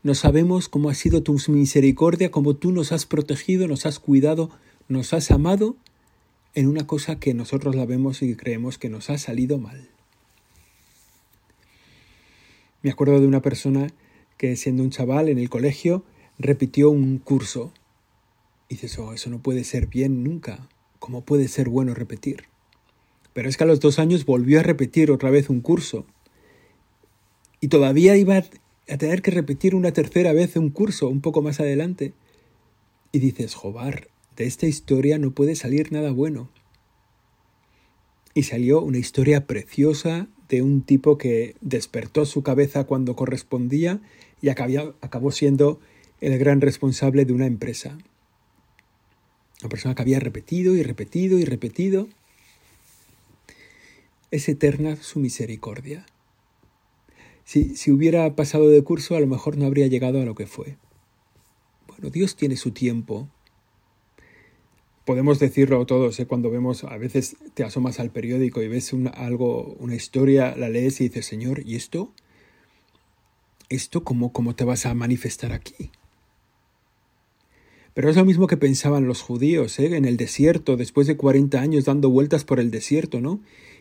no 0.02 0.14
sabemos 0.14 0.68
cómo 0.68 0.90
ha 0.90 0.94
sido 0.94 1.22
tu 1.22 1.36
misericordia, 1.48 2.30
cómo 2.30 2.54
tú 2.54 2.72
nos 2.72 2.92
has 2.92 3.06
protegido, 3.06 3.66
nos 3.68 3.86
has 3.86 3.98
cuidado, 3.98 4.50
nos 4.88 5.12
has 5.12 5.30
amado 5.30 5.76
en 6.54 6.68
una 6.68 6.86
cosa 6.86 7.18
que 7.18 7.34
nosotros 7.34 7.74
la 7.74 7.86
vemos 7.86 8.22
y 8.22 8.34
creemos 8.34 8.78
que 8.78 8.88
nos 8.88 9.10
ha 9.10 9.18
salido 9.18 9.58
mal. 9.58 9.88
Me 12.82 12.90
acuerdo 12.90 13.20
de 13.20 13.26
una 13.26 13.42
persona 13.42 13.88
que 14.36 14.54
siendo 14.56 14.82
un 14.82 14.90
chaval 14.90 15.28
en 15.28 15.38
el 15.38 15.50
colegio 15.50 16.04
repitió 16.38 16.90
un 16.90 17.18
curso. 17.18 17.72
Y 18.68 18.74
dices, 18.74 18.98
oh, 18.98 19.12
eso 19.12 19.30
no 19.30 19.40
puede 19.40 19.64
ser 19.64 19.88
bien 19.88 20.22
nunca. 20.22 20.68
¿Cómo 20.98 21.22
puede 21.22 21.48
ser 21.48 21.68
bueno 21.68 21.94
repetir? 21.94 22.44
Pero 23.32 23.48
es 23.48 23.56
que 23.56 23.64
a 23.64 23.66
los 23.66 23.80
dos 23.80 23.98
años 23.98 24.24
volvió 24.24 24.60
a 24.60 24.62
repetir 24.62 25.10
otra 25.10 25.30
vez 25.30 25.50
un 25.50 25.60
curso. 25.60 26.06
Y 27.60 27.68
todavía 27.68 28.16
iba 28.16 28.42
a 28.88 28.96
tener 28.96 29.22
que 29.22 29.30
repetir 29.30 29.74
una 29.74 29.92
tercera 29.92 30.32
vez 30.32 30.56
un 30.56 30.70
curso 30.70 31.08
un 31.08 31.20
poco 31.20 31.42
más 31.42 31.60
adelante. 31.60 32.14
Y 33.12 33.18
dices, 33.18 33.54
Jobar, 33.54 34.08
de 34.36 34.46
esta 34.46 34.66
historia 34.66 35.18
no 35.18 35.32
puede 35.32 35.56
salir 35.56 35.92
nada 35.92 36.12
bueno. 36.12 36.50
Y 38.34 38.44
salió 38.44 38.80
una 38.80 38.98
historia 38.98 39.46
preciosa 39.46 40.28
de 40.48 40.62
un 40.62 40.82
tipo 40.82 41.18
que 41.18 41.56
despertó 41.60 42.24
su 42.24 42.42
cabeza 42.42 42.84
cuando 42.84 43.16
correspondía 43.16 44.00
y 44.40 44.48
acabó, 44.48 45.30
siendo 45.32 45.80
el 46.20 46.38
gran 46.38 46.60
responsable 46.60 47.24
de 47.24 47.32
una 47.32 47.46
empresa. 47.46 47.98
Una 49.60 49.68
persona 49.68 49.94
que 49.94 50.02
había 50.02 50.20
repetido 50.20 50.74
y 50.74 50.82
repetido 50.82 51.38
y 51.38 51.44
repetido. 51.44 52.08
Es 54.30 54.48
eterna 54.48 54.96
su 54.96 55.18
misericordia. 55.18 56.06
Si, 57.48 57.90
hubiera 57.90 58.36
pasado 58.36 58.68
de 58.68 58.84
curso, 58.84 59.16
a 59.16 59.20
lo 59.20 59.26
mejor 59.26 59.56
no 59.56 59.64
habría 59.64 59.86
llegado 59.86 60.20
a 60.20 60.26
lo 60.26 60.34
que 60.34 60.46
fue. 60.46 60.76
Bueno, 61.86 62.10
Dios 62.10 62.36
tiene 62.36 62.58
su 62.58 62.72
tiempo. 62.72 63.26
Podemos 65.06 65.38
decirlo 65.38 65.86
todos, 65.86 66.20
¿eh? 66.20 66.26
cuando 66.26 66.50
vemos, 66.50 66.84
a 66.84 66.98
veces 66.98 67.38
te 67.54 67.64
asomas 67.64 68.00
al 68.00 68.10
periódico 68.10 68.60
y 68.60 68.68
ves 68.68 68.92
algo, 69.14 69.74
una 69.80 69.94
historia, 69.94 70.54
la 70.58 70.68
lees 70.68 71.00
y 71.00 71.04
dices, 71.04 71.24
Señor, 71.24 71.62
¿y 71.64 71.76
esto? 71.76 72.12
¿Esto 73.70 74.04
cómo, 74.04 74.30
cómo 74.30 74.54
te 74.54 74.64
vas 74.64 74.84
a 74.84 74.92
manifestar 74.92 75.52
aquí? 75.52 75.90
Pero 77.94 78.10
es 78.10 78.16
lo 78.16 78.26
mismo 78.26 78.46
que 78.46 78.58
pensaban 78.58 79.06
los 79.06 79.22
judíos 79.22 79.78
¿eh? 79.78 79.96
en 79.96 80.04
el 80.04 80.18
desierto, 80.18 80.76
después 80.76 81.06
de 81.06 81.16
40 81.16 81.58
años 81.58 81.86
dando 81.86 82.10
vueltas 82.10 82.44
por 82.44 82.60
el 82.60 82.70
desierto, 82.70 83.22
¿no? 83.22 83.40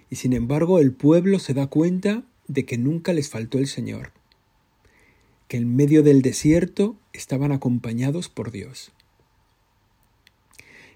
Y 0.10 0.16
sin 0.16 0.32
embargo 0.32 0.80
el 0.80 0.94
pueblo 0.94 1.38
se 1.40 1.54
da 1.54 1.68
cuenta 1.68 2.24
de 2.48 2.66
que 2.66 2.78
nunca 2.78 3.14
les 3.14 3.30
faltó 3.30 3.58
el 3.58 3.68
Señor, 3.68 4.12
que 5.48 5.58
en 5.58 5.76
medio 5.76 6.04
del 6.04 6.22
desierto 6.22 6.98
estaban 7.14 7.52
acompañados 7.52 8.30
por 8.30 8.52
Dios. 8.52 8.92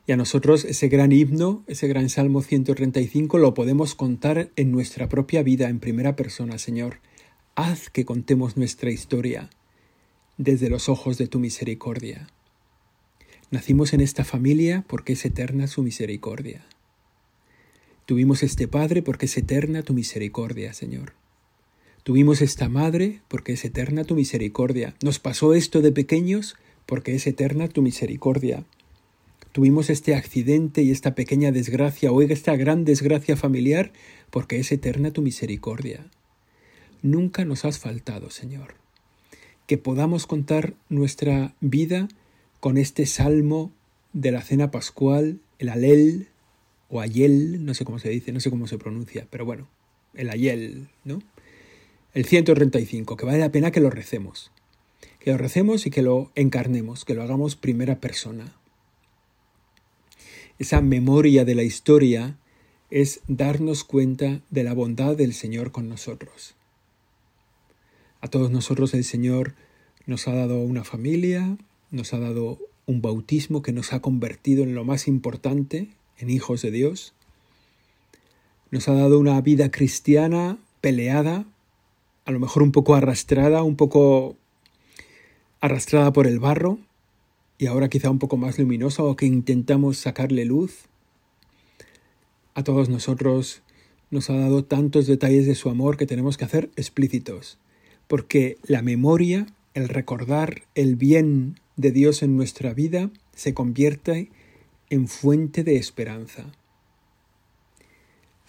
Y 0.08 0.14
a 0.14 0.18
nosotros 0.18 0.66
ese 0.66 0.88
gran 0.88 1.12
himno, 1.12 1.64
ese 1.68 1.88
gran 1.88 2.10
Salmo 2.10 2.42
135, 2.42 3.38
lo 3.38 3.54
podemos 3.54 3.96
contar 3.96 4.50
en 4.56 4.72
nuestra 4.72 5.08
propia 5.08 5.44
vida, 5.44 5.70
en 5.70 5.80
primera 5.80 6.16
persona, 6.16 6.58
Señor. 6.58 7.00
Haz 7.56 7.90
que 7.90 8.06
contemos 8.06 8.58
nuestra 8.58 8.90
historia 8.90 9.50
desde 10.38 10.70
los 10.70 10.90
ojos 10.90 11.18
de 11.18 11.28
tu 11.28 11.40
misericordia. 11.40 12.28
Nacimos 13.52 13.94
en 13.94 14.02
esta 14.02 14.24
familia 14.24 14.84
porque 14.88 15.14
es 15.14 15.24
eterna 15.26 15.68
su 15.68 15.84
misericordia. 15.84 16.66
Tuvimos 18.06 18.42
este 18.42 18.68
Padre 18.68 19.04
porque 19.04 19.28
es 19.28 19.38
eterna 19.38 19.84
tu 19.84 19.94
misericordia, 19.94 20.74
Señor. 20.74 21.21
Tuvimos 22.04 22.42
esta 22.42 22.68
Madre 22.68 23.22
porque 23.28 23.54
es 23.54 23.64
eterna 23.64 24.04
tu 24.04 24.16
misericordia. 24.16 24.96
Nos 25.04 25.20
pasó 25.20 25.54
esto 25.54 25.82
de 25.82 25.92
pequeños 25.92 26.56
porque 26.88 27.14
es 27.14 27.28
eterna 27.28 27.68
tu 27.68 27.84
misericordia. 27.84 28.66
Tuvimos 29.52 29.92
este 29.92 30.16
accidente 30.16 30.82
y 30.82 30.90
esta 30.90 31.14
pequeña 31.14 31.52
desgracia 31.52 32.12
o 32.12 32.22
esta 32.24 32.56
gran 32.56 32.86
desgracia 32.86 33.38
familiar 33.38 33.92
porque 34.32 34.58
es 34.58 34.72
eterna 34.72 35.12
tu 35.12 35.22
misericordia. 35.22 36.08
Nunca 37.04 37.46
nos 37.46 37.66
has 37.66 37.78
faltado, 37.78 38.32
Señor. 38.32 38.76
Que 39.68 39.78
podamos 39.78 40.26
contar 40.26 40.74
nuestra 40.90 41.54
vida 41.62 42.08
con 42.60 42.78
este 42.78 43.06
salmo 43.06 43.72
de 44.14 44.32
la 44.32 44.42
cena 44.42 44.72
pascual, 44.72 45.40
el 45.60 45.70
alel 45.70 46.30
o 46.90 47.00
ayel, 47.00 47.64
no 47.64 47.76
sé 47.76 47.86
cómo 47.86 48.00
se 48.00 48.10
dice, 48.10 48.32
no 48.32 48.40
sé 48.40 48.50
cómo 48.50 48.68
se 48.68 48.80
pronuncia, 48.80 49.28
pero 49.30 49.46
bueno, 49.46 49.68
el 50.16 50.30
ayel, 50.30 50.90
¿no? 51.06 51.22
El 52.14 52.26
135, 52.26 53.16
que 53.16 53.26
vale 53.26 53.40
la 53.40 53.52
pena 53.52 53.72
que 53.72 53.80
lo 53.80 53.90
recemos. 53.90 54.52
Que 55.20 55.32
lo 55.32 55.38
recemos 55.38 55.86
y 55.86 55.92
que 55.92 56.02
lo 56.02 56.32
encarnemos, 56.36 57.06
que 57.06 57.14
lo 57.14 57.24
hagamos 57.24 57.56
primera 57.56 58.00
persona. 58.00 58.54
Esa 60.60 60.82
memoria 60.82 61.46
de 61.46 61.56
la 61.56 61.64
historia 61.64 62.38
es 62.90 63.22
darnos 63.28 63.86
cuenta 63.86 64.42
de 64.50 64.64
la 64.64 64.74
bondad 64.74 65.16
del 65.16 65.34
Señor 65.34 65.72
con 65.72 65.88
nosotros. 65.88 66.56
A 68.20 68.28
todos 68.28 68.52
nosotros 68.52 68.94
el 68.94 69.06
Señor 69.06 69.56
nos 70.06 70.28
ha 70.28 70.34
dado 70.34 70.60
una 70.60 70.84
familia, 70.84 71.58
nos 71.92 72.14
ha 72.14 72.20
dado 72.20 72.60
un 72.86 73.02
bautismo 73.02 73.62
que 73.62 73.72
nos 73.72 73.94
ha 73.94 74.02
convertido 74.02 74.64
en 74.64 74.76
lo 74.76 74.84
más 74.84 75.08
importante, 75.08 75.88
en 76.18 76.30
hijos 76.30 76.62
de 76.62 76.72
Dios. 76.72 77.14
Nos 78.70 78.90
ha 78.90 78.94
dado 78.94 79.18
una 79.18 79.40
vida 79.40 79.72
cristiana 79.72 80.58
peleada, 80.82 81.46
a 82.26 82.32
lo 82.32 82.40
mejor 82.40 82.64
un 82.64 82.72
poco 82.72 82.96
arrastrada, 82.96 83.64
un 83.64 83.76
poco 83.76 84.36
arrastrada 85.60 86.14
por 86.14 86.28
el 86.28 86.40
barro, 86.40 86.80
y 87.58 87.68
ahora 87.68 87.90
quizá 87.90 88.10
un 88.10 88.20
poco 88.20 88.38
más 88.38 88.58
luminosa 88.58 89.04
o 89.04 89.16
que 89.16 89.26
intentamos 89.26 89.98
sacarle 89.98 90.46
luz. 90.46 90.86
A 92.56 92.64
todos 92.64 92.90
nosotros 92.90 93.62
nos 94.10 94.30
ha 94.30 94.38
dado 94.38 94.64
tantos 94.64 95.08
detalles 95.08 95.46
de 95.46 95.56
su 95.56 95.70
amor 95.70 95.98
que 95.98 96.08
tenemos 96.08 96.38
que 96.38 96.46
hacer 96.46 96.70
explícitos, 96.76 97.60
porque 98.08 98.58
la 98.64 98.82
memoria 98.82 99.46
el 99.74 99.88
recordar 99.88 100.64
el 100.76 100.96
bien 100.96 101.60
de 101.78 101.92
Dios 101.92 102.24
en 102.24 102.36
nuestra 102.36 102.74
vida 102.74 103.10
se 103.34 103.54
convierte 103.54 104.30
en 104.90 105.08
fuente 105.08 105.64
de 105.64 105.78
esperanza. 105.78 106.52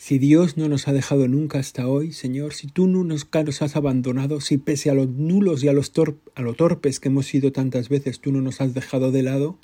Si 0.04 0.18
Dios 0.18 0.56
no 0.56 0.68
nos 0.68 0.88
ha 0.88 0.92
dejado 0.92 1.28
nunca 1.28 1.60
hasta 1.60 1.86
hoy, 1.86 2.10
Señor, 2.10 2.54
si 2.54 2.66
tú 2.66 2.88
no 2.88 3.04
nos, 3.04 3.28
has 3.62 3.76
abandonado, 3.76 4.40
si 4.40 4.58
pese 4.58 4.90
a 4.90 4.94
los 4.94 5.08
nulos 5.08 5.62
y 5.62 5.68
a 5.68 5.72
los 5.72 5.92
a 6.34 6.52
torpes 6.54 6.98
que 6.98 7.08
hemos 7.08 7.26
sido 7.26 7.52
tantas 7.52 7.88
veces, 7.88 8.18
tú 8.18 8.32
no 8.32 8.40
nos 8.40 8.60
has 8.60 8.74
dejado 8.74 9.12
de 9.12 9.22
lado, 9.22 9.56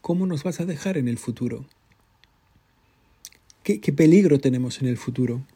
¿cómo 0.00 0.26
nos 0.26 0.42
vas 0.42 0.58
a 0.58 0.66
dejar 0.66 0.98
en 0.98 1.06
el 1.06 1.16
futuro? 1.16 1.64
¿Qué, 3.62 3.80
qué 3.80 3.92
peligro 3.92 4.40
tenemos 4.40 4.82
en 4.82 4.88
el 4.88 4.96
futuro? 4.96 5.46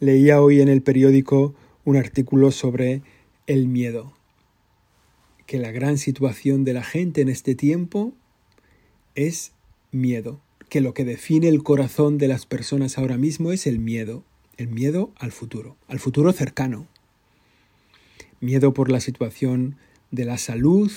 Leía 0.00 0.42
hoy 0.42 0.60
en 0.60 0.68
el 0.68 0.82
periódico 0.82 1.54
un 1.84 1.96
artículo 1.96 2.50
sobre 2.50 3.02
el 3.46 3.68
miedo, 3.68 4.12
que 5.46 5.60
la 5.60 5.70
gran 5.70 5.98
situación 5.98 6.64
de 6.64 6.72
la 6.72 6.82
gente 6.82 7.20
en 7.20 7.28
este 7.28 7.54
tiempo 7.54 8.12
es 9.14 9.52
miedo, 9.92 10.40
que 10.74 10.80
lo 10.80 10.92
que 10.92 11.04
define 11.04 11.46
el 11.46 11.62
corazón 11.62 12.18
de 12.18 12.26
las 12.26 12.46
personas 12.46 12.98
ahora 12.98 13.16
mismo 13.16 13.52
es 13.52 13.68
el 13.68 13.78
miedo, 13.78 14.24
el 14.56 14.66
miedo 14.66 15.12
al 15.20 15.30
futuro, 15.30 15.76
al 15.86 16.00
futuro 16.00 16.32
cercano. 16.32 16.88
Miedo 18.40 18.74
por 18.74 18.90
la 18.90 18.98
situación 18.98 19.76
de 20.10 20.24
la 20.24 20.36
salud, 20.36 20.90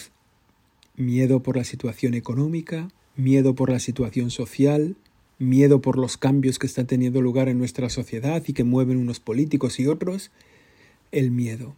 miedo 0.95 1.43
por 1.43 1.57
la 1.57 1.63
situación 1.63 2.15
económica, 2.15 2.87
miedo 3.15 3.53
por 3.53 3.69
la 3.69 3.77
situación 3.77 4.31
social, 4.31 4.95
miedo 5.37 5.79
por 5.79 5.99
los 5.99 6.17
cambios 6.17 6.57
que 6.57 6.65
están 6.65 6.87
teniendo 6.87 7.21
lugar 7.21 7.47
en 7.47 7.59
nuestra 7.59 7.91
sociedad 7.91 8.43
y 8.47 8.53
que 8.53 8.63
mueven 8.63 8.97
unos 8.97 9.19
políticos 9.19 9.79
y 9.79 9.85
otros, 9.85 10.31
el 11.11 11.29
miedo. 11.29 11.75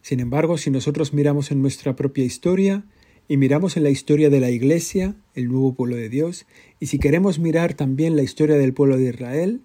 Sin 0.00 0.20
embargo, 0.20 0.58
si 0.58 0.70
nosotros 0.70 1.12
miramos 1.12 1.50
en 1.50 1.60
nuestra 1.60 1.96
propia 1.96 2.24
historia 2.24 2.84
y 3.28 3.36
miramos 3.36 3.76
en 3.76 3.84
la 3.84 3.90
historia 3.90 4.28
de 4.30 4.40
la 4.40 4.50
Iglesia, 4.50 5.14
el 5.34 5.48
nuevo 5.48 5.74
pueblo 5.74 5.96
de 5.96 6.08
Dios, 6.08 6.46
y 6.80 6.86
si 6.86 6.98
queremos 6.98 7.38
mirar 7.38 7.74
también 7.74 8.16
la 8.16 8.22
historia 8.22 8.56
del 8.56 8.74
pueblo 8.74 8.96
de 8.96 9.08
Israel, 9.08 9.60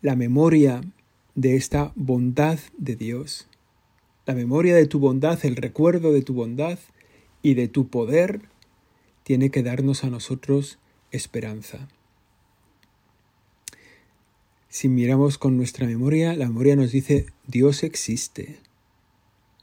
la 0.00 0.14
memoria 0.14 0.82
de 1.34 1.56
esta 1.56 1.92
bondad 1.96 2.58
de 2.78 2.96
Dios, 2.96 3.48
la 4.26 4.34
memoria 4.34 4.74
de 4.76 4.86
tu 4.86 5.00
bondad, 5.00 5.38
el 5.44 5.56
recuerdo 5.56 6.12
de 6.12 6.22
tu 6.22 6.34
bondad 6.34 6.78
y 7.42 7.54
de 7.54 7.66
tu 7.66 7.88
poder, 7.88 8.42
tiene 9.24 9.50
que 9.50 9.62
darnos 9.62 10.04
a 10.04 10.10
nosotros 10.10 10.78
esperanza. 11.10 11.88
Si 14.68 14.88
miramos 14.88 15.38
con 15.38 15.56
nuestra 15.56 15.86
memoria, 15.86 16.34
la 16.34 16.46
memoria 16.46 16.76
nos 16.76 16.92
dice, 16.92 17.26
Dios 17.46 17.82
existe, 17.82 18.58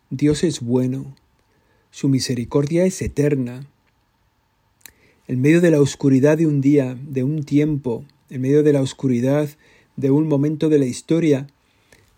Dios 0.09 0.43
es 0.43 0.59
bueno, 0.59 1.15
su 1.91 2.09
misericordia 2.09 2.85
es 2.85 3.01
eterna. 3.01 3.67
En 5.27 5.41
medio 5.41 5.61
de 5.61 5.71
la 5.71 5.81
oscuridad 5.81 6.37
de 6.37 6.47
un 6.47 6.61
día, 6.61 6.97
de 7.01 7.23
un 7.23 7.43
tiempo, 7.43 8.05
en 8.29 8.41
medio 8.41 8.63
de 8.63 8.73
la 8.73 8.81
oscuridad 8.81 9.49
de 9.95 10.11
un 10.11 10.27
momento 10.27 10.69
de 10.69 10.79
la 10.79 10.85
historia, 10.85 11.47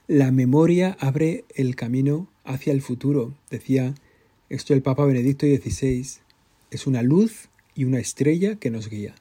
la 0.08 0.32
memoria 0.32 0.98
abre 1.00 1.46
el 1.56 1.76
camino 1.76 2.28
hacia 2.44 2.74
el 2.74 2.82
futuro. 2.82 3.34
Decía 3.50 3.96
esto 4.50 4.74
el 4.74 4.82
Papa 4.82 5.06
Benedicto 5.06 5.46
XVI. 5.46 6.06
Es 6.70 6.88
una 6.88 7.02
luz 7.02 7.50
y 7.76 7.86
una 7.86 8.00
estrella 8.00 8.58
que 8.58 8.70
nos 8.70 8.90
guía. 8.90 9.16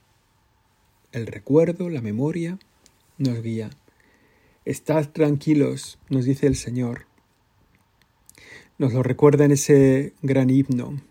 El 1.13 1.27
recuerdo, 1.27 1.89
la 1.89 2.01
memoria, 2.01 2.59
nos 3.19 3.43
guía. 3.43 3.71
Estad 4.65 5.09
tranquilos, 5.11 5.99
nos 6.09 6.25
dice 6.25 6.47
el 6.47 6.57
Señor. 6.57 7.07
Nos 8.81 8.95
lo 8.95 9.03
recuerda 9.03 9.45
en 9.45 9.53
ese 9.53 10.15
gran 10.23 10.49
himno, 10.49 11.03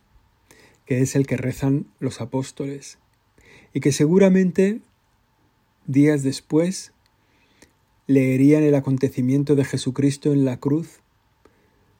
que 0.88 1.01
es 1.01 1.15
el 1.15 1.27
que 1.27 1.38
rezan 1.38 1.86
los 1.99 2.19
apóstoles, 2.19 2.97
y 3.75 3.79
que 3.79 3.91
seguramente 3.91 4.79
días 5.86 6.23
después 6.23 6.93
leerían 8.08 8.63
el 8.63 8.73
acontecimiento 8.73 9.53
de 9.53 9.65
Jesucristo 9.65 10.34
en 10.34 10.45
la 10.45 10.60
cruz 10.60 11.01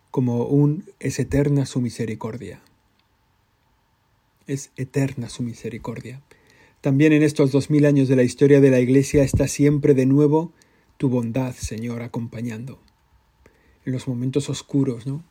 como 0.10 0.48
un 0.48 0.86
es 1.00 1.20
eterna 1.20 1.68
su 1.68 1.82
misericordia. 1.82 2.64
Es 4.48 4.72
eterna 4.76 5.30
su 5.30 5.44
misericordia. 5.44 6.20
También 6.82 7.14
en 7.14 7.22
estos 7.22 7.52
dos 7.52 7.70
mil 7.70 7.86
años 7.86 8.08
de 8.08 8.16
la 8.16 8.24
historia 8.24 8.60
de 8.60 8.72
la 8.72 8.80
Iglesia 8.80 9.22
está 9.22 9.48
siempre 9.48 9.94
de 9.94 10.08
nuevo 10.08 10.52
tu 10.98 11.10
bondad, 11.10 11.54
Señor, 11.54 12.02
acompañando. 12.02 12.80
En 13.86 13.94
los 13.94 14.08
momentos 14.08 14.50
oscuros, 14.50 15.06
¿no? 15.06 15.24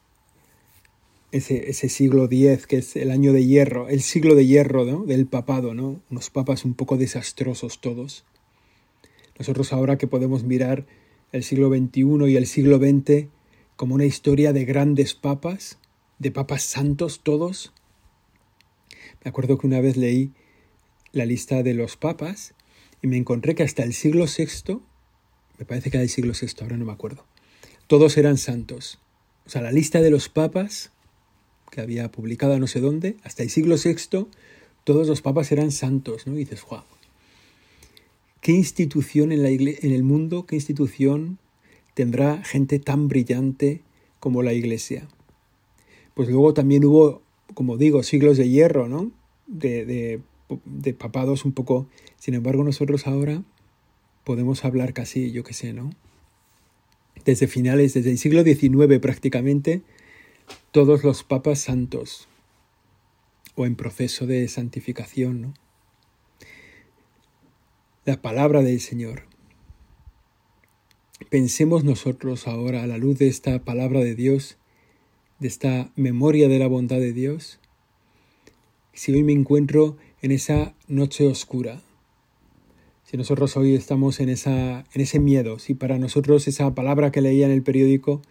Ese, 1.30 1.68
ese 1.68 1.88
siglo 1.90 2.24
X, 2.24 2.66
que 2.66 2.78
es 2.78 2.96
el 2.96 3.10
año 3.10 3.34
de 3.34 3.44
hierro, 3.44 3.88
el 3.88 4.00
siglo 4.00 4.34
de 4.34 4.46
hierro 4.46 4.84
¿no? 4.84 5.04
del 5.04 5.26
papado, 5.26 5.74
¿no? 5.74 6.00
Unos 6.10 6.30
papas 6.30 6.64
un 6.64 6.72
poco 6.72 6.96
desastrosos 6.96 7.80
todos. 7.80 8.24
Nosotros 9.38 9.72
ahora 9.72 9.98
que 9.98 10.06
podemos 10.06 10.42
mirar 10.44 10.86
el 11.32 11.44
siglo 11.44 11.68
XXI 11.68 12.30
y 12.30 12.36
el 12.36 12.46
siglo 12.46 12.78
XX 12.78 13.26
como 13.76 13.94
una 13.94 14.06
historia 14.06 14.52
de 14.52 14.64
grandes 14.64 15.14
papas, 15.14 15.78
de 16.18 16.30
papas 16.32 16.62
santos 16.62 17.20
todos. 17.22 17.72
Me 19.24 19.28
acuerdo 19.28 19.58
que 19.58 19.66
una 19.66 19.80
vez 19.80 19.96
leí 19.96 20.32
la 21.12 21.26
lista 21.26 21.62
de 21.62 21.74
los 21.74 21.96
papas 21.96 22.54
y 23.02 23.06
me 23.06 23.16
encontré 23.16 23.54
que 23.54 23.62
hasta 23.62 23.84
el 23.84 23.94
siglo 23.94 24.24
VI, 24.26 24.80
me 25.58 25.64
parece 25.64 25.90
que 25.90 25.96
era 25.98 26.02
el 26.02 26.10
siglo 26.10 26.32
VI, 26.40 26.48
ahora 26.62 26.76
no 26.76 26.86
me 26.86 26.92
acuerdo, 26.92 27.24
todos 27.86 28.16
eran 28.16 28.36
santos. 28.36 28.98
O 29.46 29.50
sea, 29.50 29.62
la 29.62 29.72
lista 29.72 30.00
de 30.00 30.10
los 30.10 30.28
papas 30.28 30.92
que 31.70 31.80
había 31.80 32.10
publicado 32.10 32.58
no 32.58 32.66
sé 32.66 32.80
dónde, 32.80 33.16
hasta 33.22 33.42
el 33.42 33.50
siglo 33.50 33.76
VI, 33.82 34.26
todos 34.84 35.08
los 35.08 35.22
papas 35.22 35.52
eran 35.52 35.70
santos, 35.70 36.26
¿no? 36.26 36.34
Y 36.34 36.38
dices, 36.38 36.64
wow, 36.68 36.82
¿qué 38.40 38.52
institución 38.52 39.32
en, 39.32 39.42
la 39.42 39.50
en 39.50 39.92
el 39.92 40.02
mundo, 40.02 40.46
qué 40.46 40.56
institución 40.56 41.38
tendrá 41.94 42.42
gente 42.44 42.78
tan 42.78 43.08
brillante 43.08 43.82
como 44.20 44.42
la 44.42 44.52
iglesia? 44.52 45.08
Pues 46.14 46.28
luego 46.28 46.54
también 46.54 46.84
hubo, 46.84 47.22
como 47.54 47.76
digo, 47.76 48.02
siglos 48.02 48.38
de 48.38 48.48
hierro, 48.48 48.88
¿no? 48.88 49.12
de, 49.48 50.20
de, 50.64 50.94
papados 50.94 51.44
un 51.44 51.52
poco. 51.52 51.88
Sin 52.18 52.34
embargo, 52.34 52.62
nosotros 52.62 53.06
ahora 53.06 53.42
podemos 54.24 54.64
hablar 54.64 54.92
casi, 54.92 55.32
yo 55.32 55.42
qué 55.42 55.54
sé, 55.54 55.72
¿no? 55.72 55.90
Desde 57.24 57.48
finales, 57.48 57.94
desde 57.94 58.10
el 58.10 58.18
siglo 58.18 58.44
XIX 58.44 58.98
prácticamente, 59.00 59.82
todos 60.70 61.04
los 61.04 61.24
papas 61.24 61.60
santos 61.60 62.28
o 63.54 63.66
en 63.66 63.76
proceso 63.76 64.26
de 64.26 64.46
santificación. 64.48 65.54
La 68.04 68.22
palabra 68.22 68.62
del 68.62 68.80
Señor. 68.80 69.24
Pensemos 71.30 71.84
nosotros 71.84 72.46
ahora 72.46 72.82
a 72.82 72.86
la 72.86 72.98
luz 72.98 73.18
de 73.18 73.28
esta 73.28 73.64
palabra 73.64 74.00
de 74.00 74.14
Dios, 74.14 74.56
de 75.40 75.48
esta 75.48 75.90
memoria 75.96 76.48
de 76.48 76.58
la 76.58 76.68
bondad 76.68 76.98
de 76.98 77.12
Dios, 77.12 77.58
si 78.98 79.12
hoy 79.12 79.22
me 79.22 79.32
encuentro 79.32 79.96
en 80.22 80.32
esa 80.32 80.74
noche 80.88 81.24
oscura, 81.28 81.80
si 83.04 83.16
nosotros 83.16 83.56
hoy 83.56 83.76
estamos 83.76 84.18
en, 84.18 84.28
esa, 84.28 84.80
en 84.92 85.00
ese 85.00 85.20
miedo, 85.20 85.60
si 85.60 85.74
para 85.74 85.98
nosotros 85.98 86.48
esa 86.48 86.74
palabra 86.74 87.12
que 87.12 87.20
leía 87.20 87.46
en 87.46 87.52
el 87.52 87.62
periódico 87.62 88.22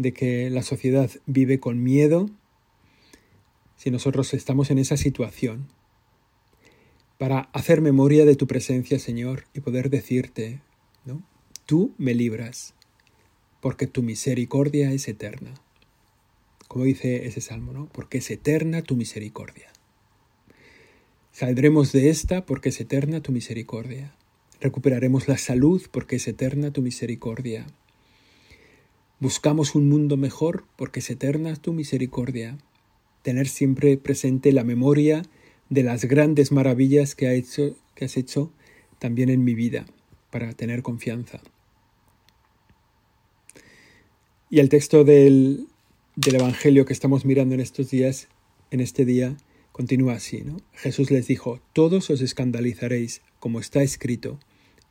de 0.00 0.14
que 0.14 0.48
la 0.48 0.62
sociedad 0.62 1.10
vive 1.26 1.60
con 1.60 1.82
miedo, 1.82 2.30
si 3.76 3.90
nosotros 3.90 4.32
estamos 4.32 4.70
en 4.70 4.78
esa 4.78 4.96
situación, 4.96 5.68
para 7.18 7.50
hacer 7.52 7.82
memoria 7.82 8.24
de 8.24 8.34
tu 8.34 8.46
presencia, 8.46 8.98
Señor, 8.98 9.44
y 9.52 9.60
poder 9.60 9.90
decirte, 9.90 10.62
¿no? 11.04 11.22
Tú 11.66 11.94
me 11.98 12.14
libras, 12.14 12.72
porque 13.60 13.86
tu 13.86 14.02
misericordia 14.02 14.90
es 14.90 15.06
eterna. 15.06 15.52
Como 16.66 16.84
dice 16.84 17.26
ese 17.26 17.42
salmo, 17.42 17.74
¿no? 17.74 17.86
Porque 17.92 18.18
es 18.18 18.30
eterna 18.30 18.80
tu 18.80 18.96
misericordia. 18.96 19.68
Saldremos 21.30 21.92
de 21.92 22.08
esta 22.08 22.46
porque 22.46 22.70
es 22.70 22.80
eterna 22.80 23.20
tu 23.20 23.32
misericordia. 23.32 24.14
Recuperaremos 24.62 25.28
la 25.28 25.36
salud 25.36 25.82
porque 25.90 26.16
es 26.16 26.26
eterna 26.26 26.70
tu 26.70 26.80
misericordia. 26.80 27.66
Buscamos 29.20 29.74
un 29.74 29.86
mundo 29.86 30.16
mejor 30.16 30.64
porque 30.76 31.00
es 31.00 31.10
eterna 31.10 31.54
tu 31.54 31.74
misericordia. 31.74 32.56
Tener 33.22 33.48
siempre 33.48 33.98
presente 33.98 34.50
la 34.50 34.64
memoria 34.64 35.26
de 35.68 35.82
las 35.82 36.06
grandes 36.06 36.52
maravillas 36.52 37.14
que, 37.14 37.26
ha 37.26 37.34
hecho, 37.34 37.76
que 37.94 38.06
has 38.06 38.16
hecho 38.16 38.50
también 38.98 39.28
en 39.28 39.44
mi 39.44 39.54
vida 39.54 39.84
para 40.30 40.54
tener 40.54 40.82
confianza. 40.82 41.42
Y 44.48 44.60
el 44.60 44.70
texto 44.70 45.04
del, 45.04 45.66
del 46.16 46.36
Evangelio 46.36 46.86
que 46.86 46.94
estamos 46.94 47.26
mirando 47.26 47.54
en 47.54 47.60
estos 47.60 47.90
días, 47.90 48.28
en 48.70 48.80
este 48.80 49.04
día, 49.04 49.36
continúa 49.70 50.14
así, 50.14 50.40
¿no? 50.40 50.56
Jesús 50.72 51.10
les 51.10 51.26
dijo, 51.26 51.60
todos 51.74 52.08
os 52.08 52.22
escandalizaréis, 52.22 53.20
como 53.38 53.60
está 53.60 53.82
escrito, 53.82 54.40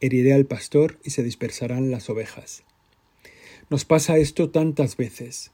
heriré 0.01 0.33
al 0.33 0.45
pastor 0.45 0.99
y 1.03 1.09
se 1.09 1.23
dispersarán 1.23 1.89
las 1.89 2.11
ovejas. 2.11 2.63
Nos 3.69 3.86
pasa 3.86 4.17
esto 4.17 4.49
tantas 4.49 4.97
veces. 4.97 5.51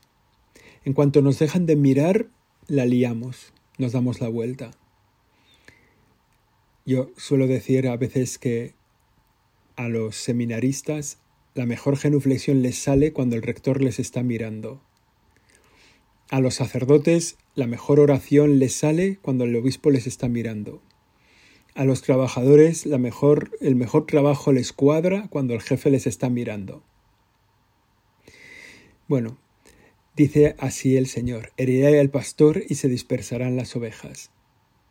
En 0.86 0.93
cuanto 0.93 1.21
nos 1.21 1.38
dejan 1.38 1.65
de 1.65 1.75
mirar, 1.75 2.30
la 2.67 2.86
liamos, 2.86 3.51
nos 3.78 3.91
damos 3.91 4.21
la 4.21 4.30
vuelta. 4.30 4.71
Yo 6.86 7.12
suelo 7.17 7.47
decir 7.47 7.89
a 7.89 7.97
veces 7.97 8.38
que 8.38 8.73
a 9.75 9.89
los 9.89 10.15
seminaristas 10.15 11.17
la 11.56 11.65
mejor 11.65 11.97
genuflexión 11.97 12.62
les 12.62 12.78
sale 12.78 13.12
cuando 13.12 13.36
el 13.36 13.41
rector 13.41 13.82
les 13.82 13.99
está 13.99 14.23
mirando. 14.23 14.82
A 16.30 16.39
los 16.39 16.56
sacerdotes 16.56 17.38
la 17.54 17.67
mejor 17.67 17.99
oración 17.99 18.60
les 18.60 18.75
sale 18.75 19.17
cuando 19.21 19.43
el 19.43 19.56
obispo 19.58 19.91
les 19.91 20.08
está 20.08 20.30
mirando. 20.30 20.82
A 21.73 21.84
los 21.84 22.01
trabajadores 22.01 22.86
la 22.86 22.97
mejor, 22.97 23.51
el 23.60 23.75
mejor 23.75 24.06
trabajo 24.06 24.54
les 24.54 24.71
cuadra 24.71 25.28
cuando 25.30 25.54
el 25.54 25.62
jefe 25.62 25.89
les 25.89 26.08
está 26.08 26.30
mirando. 26.30 26.82
Bueno, 29.08 29.38
dice 30.15 30.56
así 30.58 30.98
el 30.98 31.08
Señor, 31.08 31.52
heriré 31.58 32.00
al 32.00 32.10
pastor 32.10 32.63
y 32.68 32.76
se 32.76 32.89
dispersarán 32.89 33.56
las 33.56 33.76
ovejas. 33.76 34.32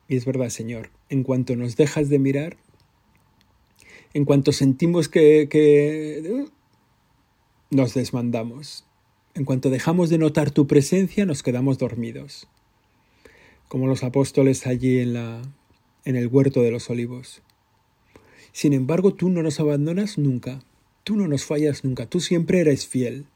Y 0.08 0.16
es 0.16 0.24
verdad, 0.24 0.50
Señor, 0.50 0.90
en 1.08 1.22
cuanto 1.22 1.56
nos 1.56 1.76
dejas 1.76 2.08
de 2.08 2.18
mirar, 2.18 2.56
en 4.12 4.24
cuanto 4.24 4.52
sentimos 4.52 5.08
que, 5.08 6.46
nos 7.70 7.94
desmandamos. 7.94 8.84
En 9.34 9.44
cuanto 9.44 9.68
dejamos 9.68 10.10
de 10.10 10.18
notar 10.18 10.52
tu 10.52 10.68
presencia, 10.68 11.26
nos 11.26 11.42
quedamos 11.42 11.78
dormidos, 11.78 12.46
como 13.66 13.88
los 13.88 14.04
apóstoles 14.04 14.68
allí 14.68 15.00
en 15.00 16.16
el 16.16 16.28
huerto 16.28 16.62
de 16.62 16.70
los 16.70 16.88
olivos. 16.88 17.42
Sin 18.52 18.72
embargo, 18.72 19.12
tú 19.12 19.30
no 19.30 19.42
nos 19.42 19.58
abandonas 19.58 20.18
nunca, 20.18 20.62
tú 21.02 21.16
no 21.16 21.26
nos 21.26 21.44
fallas 21.44 21.82
nunca, 21.82 22.06
tú 22.06 22.20
siempre 22.20 22.60
eres 22.60 22.86
fiel. 22.86 23.26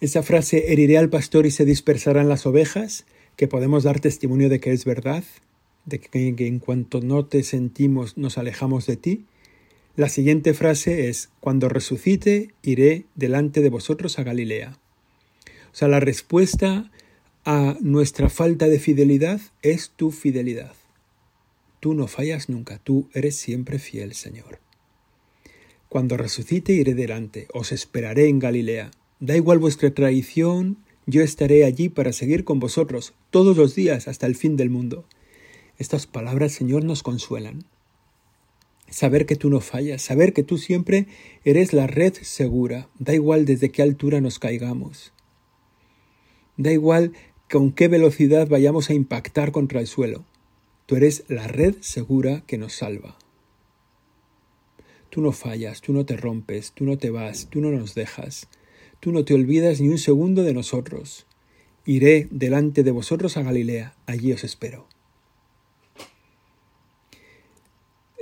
Esa 0.00 0.22
frase, 0.22 0.72
heriré 0.72 0.98
al 0.98 1.10
pastor 1.10 1.46
y 1.46 1.50
se 1.50 1.64
dispersarán 1.64 2.28
las 2.28 2.46
ovejas, 2.46 3.04
que 3.36 3.48
podemos 3.48 3.84
dar 3.84 4.00
testimonio 4.00 4.48
de 4.48 4.60
que 4.60 4.72
es 4.72 4.84
verdad, 4.84 5.24
de 5.86 5.98
que 6.00 6.34
en 6.46 6.58
cuanto 6.58 7.00
no 7.00 7.24
te 7.26 7.42
sentimos 7.42 8.16
nos 8.16 8.38
alejamos 8.38 8.86
de 8.86 8.96
ti, 8.96 9.24
la 9.98 10.08
siguiente 10.08 10.54
frase 10.54 11.08
es, 11.08 11.30
cuando 11.40 11.68
resucite, 11.68 12.54
iré 12.62 13.06
delante 13.16 13.60
de 13.60 13.68
vosotros 13.68 14.20
a 14.20 14.22
Galilea. 14.22 14.78
O 15.72 15.74
sea, 15.74 15.88
la 15.88 15.98
respuesta 15.98 16.92
a 17.44 17.76
nuestra 17.80 18.28
falta 18.28 18.68
de 18.68 18.78
fidelidad 18.78 19.40
es 19.62 19.90
tu 19.90 20.12
fidelidad. 20.12 20.72
Tú 21.80 21.94
no 21.94 22.06
fallas 22.06 22.48
nunca, 22.48 22.78
tú 22.78 23.08
eres 23.12 23.34
siempre 23.34 23.80
fiel, 23.80 24.14
Señor. 24.14 24.60
Cuando 25.88 26.16
resucite, 26.16 26.72
iré 26.74 26.94
delante, 26.94 27.48
os 27.52 27.72
esperaré 27.72 28.28
en 28.28 28.38
Galilea. 28.38 28.92
Da 29.20 29.36
igual 29.36 29.58
vuestra 29.58 29.92
traición, 29.92 30.78
yo 31.06 31.22
estaré 31.22 31.64
allí 31.64 31.88
para 31.88 32.12
seguir 32.12 32.44
con 32.44 32.60
vosotros 32.60 33.14
todos 33.30 33.56
los 33.56 33.74
días 33.74 34.06
hasta 34.06 34.26
el 34.26 34.36
fin 34.36 34.56
del 34.56 34.70
mundo. 34.70 35.06
Estas 35.76 36.06
palabras, 36.06 36.52
Señor, 36.52 36.84
nos 36.84 37.02
consuelan. 37.02 37.64
Saber 38.90 39.26
que 39.26 39.34
tú 39.34 39.50
no 39.50 39.60
fallas, 39.60 40.02
saber 40.02 40.32
que 40.32 40.44
tú 40.44 40.56
siempre 40.56 41.08
eres 41.44 41.72
la 41.72 41.86
red 41.86 42.14
segura, 42.22 42.88
da 42.98 43.12
igual 43.12 43.44
desde 43.44 43.70
qué 43.70 43.82
altura 43.82 44.20
nos 44.20 44.38
caigamos, 44.38 45.12
da 46.56 46.72
igual 46.72 47.12
con 47.50 47.72
qué 47.72 47.88
velocidad 47.88 48.48
vayamos 48.48 48.88
a 48.88 48.94
impactar 48.94 49.52
contra 49.52 49.80
el 49.80 49.86
suelo, 49.86 50.24
tú 50.86 50.96
eres 50.96 51.24
la 51.28 51.46
red 51.48 51.76
segura 51.80 52.42
que 52.46 52.56
nos 52.56 52.74
salva. 52.74 53.18
Tú 55.10 55.20
no 55.20 55.32
fallas, 55.32 55.80
tú 55.80 55.92
no 55.92 56.06
te 56.06 56.16
rompes, 56.16 56.72
tú 56.72 56.84
no 56.84 56.96
te 56.96 57.10
vas, 57.10 57.48
tú 57.50 57.60
no 57.60 57.70
nos 57.70 57.94
dejas, 57.94 58.48
tú 59.00 59.12
no 59.12 59.24
te 59.24 59.34
olvidas 59.34 59.80
ni 59.80 59.88
un 59.88 59.98
segundo 59.98 60.42
de 60.42 60.54
nosotros. 60.54 61.26
Iré 61.84 62.28
delante 62.30 62.82
de 62.82 62.90
vosotros 62.90 63.36
a 63.36 63.42
Galilea, 63.42 63.94
allí 64.06 64.32
os 64.32 64.44
espero. 64.44 64.86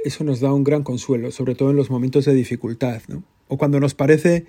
eso 0.07 0.23
nos 0.23 0.39
da 0.39 0.53
un 0.53 0.63
gran 0.63 0.85
consuelo, 0.85 1.33
sobre 1.33 1.57
todo 1.57 1.71
en 1.71 1.77
los 1.77 1.91
momentos 1.91 2.25
de 2.25 2.35
dificultad, 2.35 3.03
¿no? 3.09 3.25
O 3.49 3.59
cuando 3.59 3.81
nos 3.81 3.95
parece, 3.95 4.47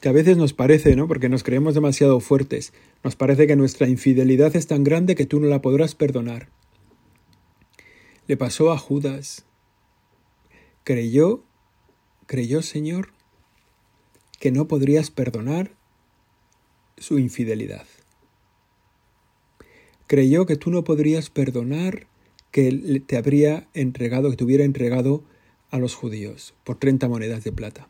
que 0.00 0.08
a 0.08 0.12
veces 0.12 0.38
nos 0.38 0.54
parece, 0.54 0.96
¿no? 0.96 1.06
Porque 1.06 1.28
nos 1.28 1.42
creemos 1.42 1.74
demasiado 1.74 2.18
fuertes, 2.20 2.72
nos 3.04 3.14
parece 3.14 3.46
que 3.46 3.56
nuestra 3.56 3.88
infidelidad 3.88 4.56
es 4.56 4.66
tan 4.66 4.84
grande 4.84 5.14
que 5.14 5.26
tú 5.26 5.38
no 5.38 5.48
la 5.48 5.60
podrás 5.60 5.94
perdonar. 5.94 6.48
Le 8.26 8.38
pasó 8.38 8.72
a 8.72 8.78
Judas. 8.78 9.44
Creyó, 10.82 11.44
creyó, 12.26 12.62
Señor, 12.62 13.10
que 14.38 14.50
no 14.52 14.68
podrías 14.68 15.10
perdonar 15.10 15.72
su 16.96 17.18
infidelidad. 17.18 17.86
Creyó 20.06 20.46
que 20.46 20.56
tú 20.56 20.70
no 20.70 20.84
podrías 20.84 21.30
perdonar 21.30 22.06
que 22.52 23.02
te 23.06 23.16
habría 23.16 23.68
entregado, 23.74 24.30
que 24.30 24.36
te 24.36 24.44
hubiera 24.44 24.64
entregado 24.64 25.24
a 25.70 25.78
los 25.78 25.94
judíos 25.94 26.54
por 26.64 26.78
30 26.78 27.08
monedas 27.08 27.44
de 27.44 27.52
plata. 27.52 27.88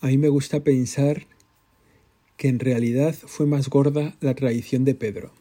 A 0.00 0.08
mí 0.08 0.18
me 0.18 0.28
gusta 0.28 0.64
pensar 0.64 1.26
que 2.36 2.48
en 2.48 2.58
realidad 2.58 3.14
fue 3.14 3.46
más 3.46 3.68
gorda 3.68 4.16
la 4.20 4.34
traición 4.34 4.84
de 4.84 4.94
Pedro. 4.94 5.32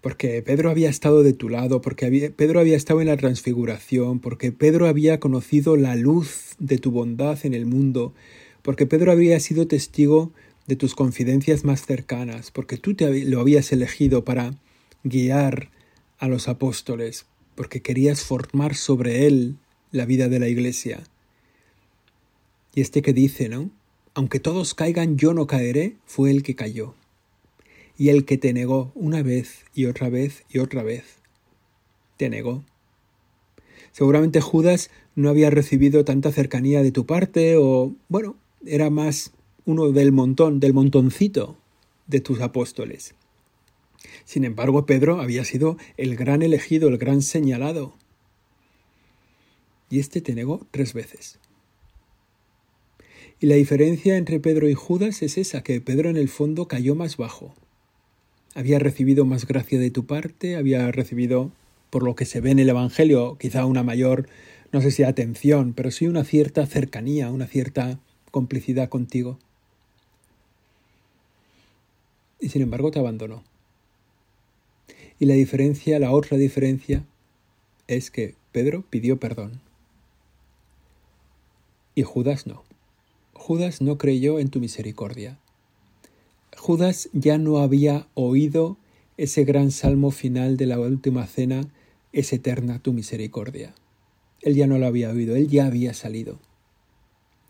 Porque 0.00 0.42
Pedro 0.42 0.70
había 0.70 0.88
estado 0.88 1.22
de 1.22 1.32
tu 1.32 1.48
lado, 1.48 1.80
porque 1.80 2.32
Pedro 2.34 2.60
había 2.60 2.76
estado 2.76 3.00
en 3.00 3.08
la 3.08 3.16
transfiguración, 3.16 4.18
porque 4.20 4.50
Pedro 4.50 4.86
había 4.86 5.20
conocido 5.20 5.76
la 5.76 5.94
luz 5.94 6.54
de 6.58 6.78
tu 6.78 6.90
bondad 6.90 7.38
en 7.44 7.52
el 7.52 7.66
mundo, 7.66 8.14
porque 8.62 8.86
Pedro 8.86 9.12
había 9.12 9.38
sido 9.40 9.66
testigo 9.66 10.32
de 10.66 10.76
tus 10.76 10.94
confidencias 10.94 11.64
más 11.64 11.84
cercanas, 11.84 12.50
porque 12.50 12.76
tú 12.76 12.94
te 12.94 13.24
lo 13.24 13.40
habías 13.40 13.72
elegido 13.72 14.24
para 14.24 14.54
guiar 15.04 15.70
a 16.18 16.28
los 16.28 16.48
apóstoles, 16.48 17.26
porque 17.54 17.82
querías 17.82 18.22
formar 18.22 18.76
sobre 18.76 19.26
él 19.26 19.56
la 19.92 20.06
vida 20.06 20.28
de 20.28 20.38
la 20.38 20.48
iglesia. 20.48 21.02
Y 22.74 22.80
este 22.80 23.02
que 23.02 23.12
dice, 23.12 23.48
¿no? 23.48 23.70
Aunque 24.14 24.40
todos 24.40 24.74
caigan, 24.74 25.16
yo 25.16 25.34
no 25.34 25.46
caeré, 25.46 25.96
fue 26.06 26.30
el 26.30 26.42
que 26.42 26.54
cayó. 26.54 26.94
Y 28.00 28.08
el 28.08 28.24
que 28.24 28.38
te 28.38 28.54
negó 28.54 28.92
una 28.94 29.22
vez 29.22 29.66
y 29.74 29.84
otra 29.84 30.08
vez 30.08 30.44
y 30.48 30.56
otra 30.56 30.82
vez. 30.82 31.04
Te 32.16 32.30
negó. 32.30 32.64
Seguramente 33.92 34.40
Judas 34.40 34.90
no 35.16 35.28
había 35.28 35.50
recibido 35.50 36.02
tanta 36.02 36.32
cercanía 36.32 36.82
de 36.82 36.92
tu 36.92 37.04
parte 37.04 37.58
o, 37.58 37.94
bueno, 38.08 38.36
era 38.64 38.88
más 38.88 39.32
uno 39.66 39.92
del 39.92 40.12
montón, 40.12 40.60
del 40.60 40.72
montoncito 40.72 41.58
de 42.06 42.20
tus 42.20 42.40
apóstoles. 42.40 43.14
Sin 44.24 44.44
embargo, 44.44 44.86
Pedro 44.86 45.20
había 45.20 45.44
sido 45.44 45.76
el 45.98 46.16
gran 46.16 46.40
elegido, 46.40 46.88
el 46.88 46.96
gran 46.96 47.20
señalado. 47.20 47.92
Y 49.90 49.98
este 49.98 50.22
te 50.22 50.34
negó 50.34 50.66
tres 50.70 50.94
veces. 50.94 51.38
Y 53.40 53.46
la 53.46 53.56
diferencia 53.56 54.16
entre 54.16 54.40
Pedro 54.40 54.70
y 54.70 54.74
Judas 54.74 55.20
es 55.20 55.36
esa, 55.36 55.62
que 55.62 55.82
Pedro 55.82 56.08
en 56.08 56.16
el 56.16 56.30
fondo 56.30 56.66
cayó 56.66 56.94
más 56.94 57.18
bajo. 57.18 57.54
Había 58.54 58.78
recibido 58.78 59.24
más 59.24 59.46
gracia 59.46 59.78
de 59.78 59.90
tu 59.90 60.06
parte, 60.06 60.56
había 60.56 60.90
recibido, 60.90 61.52
por 61.90 62.02
lo 62.02 62.14
que 62.14 62.24
se 62.24 62.40
ve 62.40 62.50
en 62.50 62.58
el 62.58 62.68
Evangelio, 62.68 63.36
quizá 63.38 63.64
una 63.64 63.82
mayor, 63.82 64.28
no 64.72 64.80
sé 64.80 64.90
si 64.90 65.02
atención, 65.02 65.72
pero 65.72 65.90
sí 65.90 66.06
una 66.08 66.24
cierta 66.24 66.66
cercanía, 66.66 67.30
una 67.30 67.46
cierta 67.46 68.00
complicidad 68.30 68.88
contigo. 68.88 69.38
Y 72.40 72.48
sin 72.48 72.62
embargo 72.62 72.90
te 72.90 72.98
abandonó. 72.98 73.44
Y 75.18 75.26
la 75.26 75.34
diferencia, 75.34 75.98
la 75.98 76.12
otra 76.12 76.36
diferencia, 76.36 77.04
es 77.86 78.10
que 78.10 78.34
Pedro 78.52 78.84
pidió 78.88 79.18
perdón. 79.18 79.60
Y 81.94 82.02
Judas 82.02 82.46
no. 82.46 82.64
Judas 83.34 83.80
no 83.80 83.98
creyó 83.98 84.38
en 84.38 84.48
tu 84.48 84.60
misericordia. 84.60 85.38
Judas 86.60 87.08
ya 87.14 87.38
no 87.38 87.56
había 87.56 88.06
oído 88.12 88.76
ese 89.16 89.44
gran 89.44 89.70
salmo 89.70 90.10
final 90.10 90.58
de 90.58 90.66
la 90.66 90.78
última 90.78 91.26
cena, 91.26 91.66
es 92.12 92.34
eterna 92.34 92.82
tu 92.82 92.92
misericordia. 92.92 93.74
Él 94.42 94.56
ya 94.56 94.66
no 94.66 94.76
lo 94.76 94.84
había 94.84 95.08
oído, 95.08 95.36
él 95.36 95.48
ya 95.48 95.64
había 95.64 95.94
salido. 95.94 96.38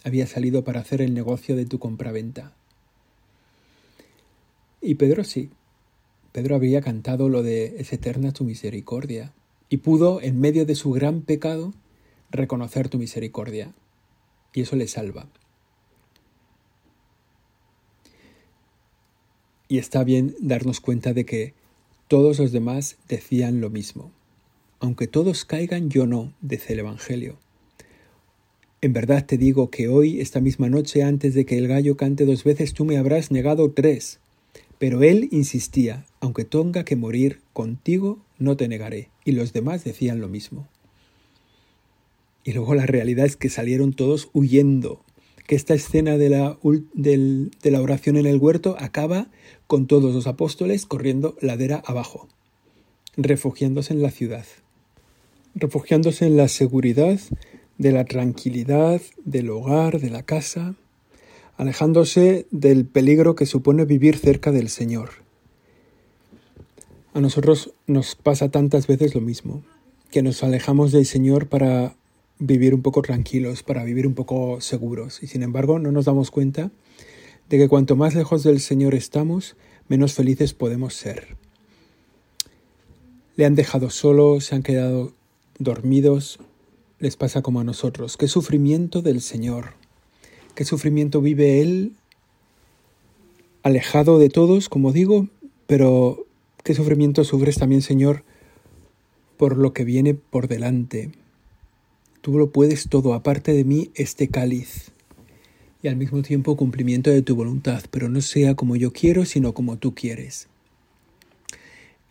Había 0.04 0.28
salido 0.28 0.62
para 0.62 0.78
hacer 0.78 1.02
el 1.02 1.12
negocio 1.12 1.56
de 1.56 1.66
tu 1.66 1.80
compraventa. 1.80 2.52
Y 4.80 4.94
Pedro 4.94 5.24
sí. 5.24 5.50
Pedro 6.30 6.54
había 6.54 6.80
cantado 6.80 7.28
lo 7.28 7.42
de 7.42 7.74
es 7.78 7.92
eterna 7.92 8.30
tu 8.30 8.44
misericordia 8.44 9.32
y 9.68 9.78
pudo, 9.78 10.22
en 10.22 10.38
medio 10.38 10.66
de 10.66 10.76
su 10.76 10.92
gran 10.92 11.22
pecado, 11.22 11.74
reconocer 12.30 12.88
tu 12.88 12.98
misericordia. 12.98 13.74
Y 14.54 14.60
eso 14.60 14.76
le 14.76 14.86
salva. 14.86 15.26
Y 19.70 19.78
está 19.78 20.02
bien 20.02 20.34
darnos 20.40 20.80
cuenta 20.80 21.14
de 21.14 21.24
que 21.24 21.54
todos 22.08 22.40
los 22.40 22.50
demás 22.50 22.96
decían 23.08 23.60
lo 23.60 23.70
mismo. 23.70 24.10
Aunque 24.80 25.06
todos 25.06 25.44
caigan, 25.44 25.90
yo 25.90 26.08
no, 26.08 26.34
dice 26.42 26.72
el 26.72 26.80
Evangelio. 26.80 27.38
En 28.80 28.92
verdad 28.92 29.24
te 29.24 29.38
digo 29.38 29.70
que 29.70 29.86
hoy, 29.86 30.20
esta 30.20 30.40
misma 30.40 30.68
noche, 30.68 31.04
antes 31.04 31.34
de 31.34 31.46
que 31.46 31.56
el 31.56 31.68
gallo 31.68 31.96
cante 31.96 32.26
dos 32.26 32.42
veces, 32.42 32.74
tú 32.74 32.84
me 32.84 32.96
habrás 32.96 33.30
negado 33.30 33.70
tres. 33.70 34.18
Pero 34.78 35.04
él 35.04 35.28
insistía, 35.30 36.04
aunque 36.18 36.44
tenga 36.44 36.84
que 36.84 36.96
morir, 36.96 37.40
contigo 37.52 38.18
no 38.40 38.56
te 38.56 38.66
negaré. 38.66 39.08
Y 39.24 39.32
los 39.32 39.52
demás 39.52 39.84
decían 39.84 40.18
lo 40.20 40.26
mismo. 40.26 40.66
Y 42.42 42.54
luego 42.54 42.74
la 42.74 42.86
realidad 42.86 43.26
es 43.26 43.36
que 43.36 43.50
salieron 43.50 43.92
todos 43.92 44.30
huyendo, 44.32 45.04
que 45.46 45.54
esta 45.54 45.74
escena 45.74 46.16
de 46.16 46.28
la, 46.28 46.58
de 46.94 47.70
la 47.70 47.80
oración 47.80 48.16
en 48.16 48.26
el 48.26 48.38
huerto 48.38 48.74
acaba 48.80 49.30
con 49.70 49.86
todos 49.86 50.12
los 50.12 50.26
apóstoles 50.26 50.84
corriendo 50.84 51.36
ladera 51.40 51.80
abajo, 51.86 52.26
refugiándose 53.16 53.92
en 53.92 54.02
la 54.02 54.10
ciudad, 54.10 54.44
refugiándose 55.54 56.26
en 56.26 56.36
la 56.36 56.48
seguridad 56.48 57.20
de 57.78 57.92
la 57.92 58.04
tranquilidad 58.04 59.00
del 59.24 59.48
hogar, 59.48 60.00
de 60.00 60.10
la 60.10 60.24
casa, 60.24 60.74
alejándose 61.56 62.48
del 62.50 62.84
peligro 62.84 63.36
que 63.36 63.46
supone 63.46 63.84
vivir 63.84 64.16
cerca 64.18 64.50
del 64.50 64.70
Señor. 64.70 65.10
A 67.14 67.20
nosotros 67.20 67.72
nos 67.86 68.16
pasa 68.16 68.48
tantas 68.48 68.88
veces 68.88 69.14
lo 69.14 69.20
mismo, 69.20 69.62
que 70.10 70.24
nos 70.24 70.42
alejamos 70.42 70.90
del 70.90 71.06
Señor 71.06 71.46
para 71.46 71.94
vivir 72.40 72.74
un 72.74 72.82
poco 72.82 73.02
tranquilos, 73.02 73.62
para 73.62 73.84
vivir 73.84 74.08
un 74.08 74.14
poco 74.14 74.60
seguros. 74.60 75.22
Y 75.22 75.28
sin 75.28 75.44
embargo, 75.44 75.78
no 75.78 75.92
nos 75.92 76.06
damos 76.06 76.32
cuenta 76.32 76.72
de 77.50 77.58
que 77.58 77.68
cuanto 77.68 77.96
más 77.96 78.14
lejos 78.14 78.42
del 78.42 78.60
Señor 78.60 78.94
estamos, 78.94 79.56
menos 79.88 80.14
felices 80.14 80.54
podemos 80.54 80.94
ser. 80.94 81.36
Le 83.36 83.44
han 83.44 83.54
dejado 83.54 83.90
solo, 83.90 84.40
se 84.40 84.54
han 84.54 84.62
quedado 84.62 85.12
dormidos, 85.58 86.38
les 86.98 87.16
pasa 87.16 87.42
como 87.42 87.60
a 87.60 87.64
nosotros. 87.64 88.16
Qué 88.16 88.28
sufrimiento 88.28 89.02
del 89.02 89.20
Señor, 89.20 89.74
qué 90.54 90.64
sufrimiento 90.64 91.20
vive 91.20 91.60
Él, 91.60 91.96
alejado 93.62 94.18
de 94.18 94.30
todos, 94.30 94.68
como 94.68 94.92
digo, 94.92 95.28
pero 95.66 96.24
qué 96.62 96.74
sufrimiento 96.74 97.24
sufres 97.24 97.58
también, 97.58 97.82
Señor, 97.82 98.22
por 99.36 99.58
lo 99.58 99.74
que 99.74 99.84
viene 99.84 100.14
por 100.14 100.48
delante, 100.48 101.10
Tú 102.20 102.36
lo 102.36 102.50
puedes 102.50 102.88
todo, 102.90 103.14
aparte 103.14 103.54
de 103.54 103.64
mí, 103.64 103.90
este 103.94 104.28
cáliz. 104.28 104.89
Y 105.82 105.88
al 105.88 105.96
mismo 105.96 106.22
tiempo 106.22 106.56
cumplimiento 106.56 107.10
de 107.10 107.22
tu 107.22 107.34
voluntad, 107.34 107.82
pero 107.90 108.08
no 108.08 108.20
sea 108.20 108.54
como 108.54 108.76
yo 108.76 108.92
quiero, 108.92 109.24
sino 109.24 109.54
como 109.54 109.78
tú 109.78 109.94
quieres. 109.94 110.48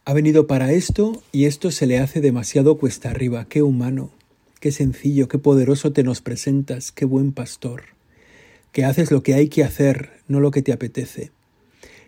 Ha 0.05 0.13
venido 0.13 0.47
para 0.47 0.71
esto 0.71 1.21
y 1.31 1.45
esto 1.45 1.69
se 1.69 1.85
le 1.85 1.99
hace 1.99 2.19
demasiado 2.19 2.79
cuesta 2.79 3.11
arriba. 3.11 3.45
Qué 3.47 3.61
humano, 3.61 4.09
qué 4.59 4.71
sencillo, 4.71 5.27
qué 5.27 5.37
poderoso 5.37 5.93
te 5.93 6.01
nos 6.01 6.21
presentas, 6.21 6.91
qué 6.91 7.05
buen 7.05 7.31
pastor. 7.31 7.83
Que 8.71 8.85
haces 8.85 9.11
lo 9.11 9.21
que 9.21 9.35
hay 9.35 9.49
que 9.49 9.63
hacer, 9.63 10.13
no 10.27 10.39
lo 10.39 10.49
que 10.49 10.63
te 10.63 10.73
apetece. 10.73 11.31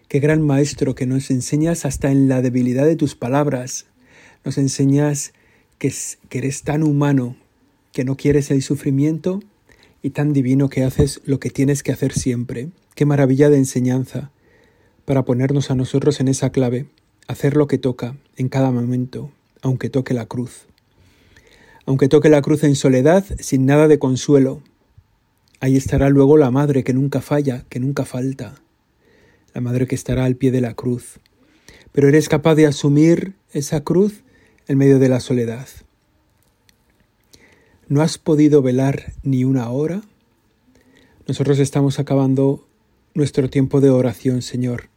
Qué 0.08 0.19
gran 0.19 0.41
maestro 0.41 0.95
que 0.95 1.06
nos 1.06 1.30
enseñas 1.30 1.86
hasta 1.86 2.12
en 2.12 2.28
la 2.28 2.41
debilidad 2.41 2.88
de 2.88 2.95
tus 2.95 3.13
palabras. 3.13 3.86
Nos 4.43 4.58
enseñas 4.58 5.34
que, 5.78 5.93
que 6.28 6.39
eres 6.39 6.63
tan 6.63 6.82
humano 6.82 7.36
que 7.93 8.04
no 8.04 8.17
quieres 8.17 8.50
el 8.50 8.63
sufrimiento 8.63 9.41
y 10.01 10.11
tan 10.11 10.33
divino 10.33 10.69
que 10.69 10.83
haces 10.83 11.21
lo 11.25 11.39
que 11.39 11.49
tienes 11.49 11.83
que 11.83 11.91
hacer 11.91 12.13
siempre. 12.13 12.69
Qué 12.95 13.05
maravilla 13.05 13.49
de 13.49 13.57
enseñanza 13.57 14.31
para 15.05 15.25
ponernos 15.25 15.71
a 15.71 15.75
nosotros 15.75 16.19
en 16.19 16.27
esa 16.27 16.51
clave, 16.51 16.87
hacer 17.27 17.55
lo 17.55 17.67
que 17.67 17.77
toca 17.77 18.15
en 18.37 18.49
cada 18.49 18.71
momento, 18.71 19.31
aunque 19.61 19.89
toque 19.89 20.13
la 20.13 20.25
cruz. 20.25 20.67
Aunque 21.85 22.07
toque 22.07 22.29
la 22.29 22.41
cruz 22.41 22.63
en 22.63 22.75
soledad, 22.75 23.25
sin 23.39 23.65
nada 23.65 23.87
de 23.87 23.99
consuelo. 23.99 24.61
Ahí 25.59 25.77
estará 25.77 26.09
luego 26.09 26.37
la 26.37 26.51
madre 26.51 26.83
que 26.83 26.93
nunca 26.93 27.21
falla, 27.21 27.65
que 27.69 27.79
nunca 27.79 28.05
falta, 28.05 28.55
la 29.53 29.61
madre 29.61 29.87
que 29.87 29.95
estará 29.95 30.25
al 30.25 30.35
pie 30.35 30.51
de 30.51 30.61
la 30.61 30.73
cruz. 30.73 31.19
Pero 31.91 32.07
eres 32.07 32.29
capaz 32.29 32.55
de 32.55 32.67
asumir 32.67 33.33
esa 33.51 33.81
cruz 33.81 34.23
en 34.67 34.77
medio 34.77 34.99
de 34.99 35.09
la 35.09 35.19
soledad. 35.19 35.67
¿No 37.91 38.01
has 38.01 38.17
podido 38.17 38.62
velar 38.62 39.12
ni 39.21 39.43
una 39.43 39.69
hora? 39.69 40.01
Nosotros 41.27 41.60
estamos 41.60 41.99
acabando 41.99 42.65
nuestro 43.15 43.49
tiempo 43.49 43.82
de 43.82 43.89
oración, 43.89 44.41
Señor, 44.41 44.88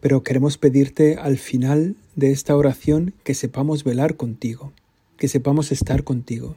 pero 0.00 0.22
queremos 0.22 0.56
pedirte 0.56 1.16
al 1.16 1.36
final 1.36 1.96
de 2.14 2.30
esta 2.30 2.54
oración 2.54 3.12
que 3.24 3.34
sepamos 3.34 3.82
velar 3.82 4.14
contigo, 4.14 4.72
que 5.16 5.26
sepamos 5.26 5.72
estar 5.72 6.04
contigo, 6.04 6.54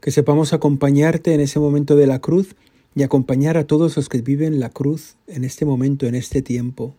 que 0.00 0.10
sepamos 0.10 0.54
acompañarte 0.54 1.34
en 1.34 1.40
ese 1.40 1.60
momento 1.60 1.96
de 1.96 2.06
la 2.06 2.20
cruz 2.20 2.56
y 2.94 3.02
acompañar 3.02 3.58
a 3.58 3.66
todos 3.66 3.98
los 3.98 4.08
que 4.08 4.22
viven 4.22 4.58
la 4.58 4.70
cruz 4.70 5.16
en 5.26 5.44
este 5.44 5.66
momento, 5.66 6.06
en 6.06 6.14
este 6.14 6.40
tiempo. 6.40 6.94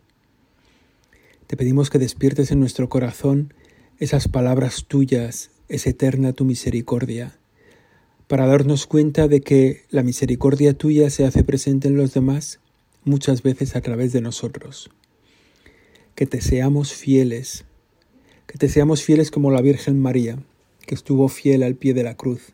Te 1.48 1.56
pedimos 1.56 1.90
que 1.90 1.98
despiertes 1.98 2.52
en 2.52 2.60
nuestro 2.60 2.88
corazón 2.88 3.52
esas 3.98 4.28
palabras 4.28 4.84
tuyas, 4.86 5.50
es 5.68 5.88
eterna 5.88 6.32
tu 6.34 6.44
misericordia, 6.44 7.36
para 8.28 8.46
darnos 8.46 8.86
cuenta 8.86 9.28
de 9.28 9.40
que 9.40 9.84
la 9.90 10.02
misericordia 10.02 10.74
tuya 10.74 11.10
se 11.10 11.24
hace 11.24 11.44
presente 11.44 11.88
en 11.88 11.96
los 11.96 12.12
demás 12.12 12.60
muchas 13.04 13.42
veces 13.42 13.76
a 13.76 13.80
través 13.80 14.12
de 14.12 14.20
nosotros. 14.20 14.90
Que 16.14 16.26
te 16.26 16.40
seamos 16.40 16.92
fieles, 16.92 17.64
que 18.46 18.58
te 18.58 18.68
seamos 18.68 19.02
fieles 19.02 19.30
como 19.30 19.50
la 19.50 19.60
Virgen 19.60 20.00
María, 20.00 20.38
que 20.86 20.94
estuvo 20.94 21.28
fiel 21.28 21.62
al 21.62 21.76
pie 21.76 21.94
de 21.94 22.02
la 22.02 22.16
cruz, 22.16 22.52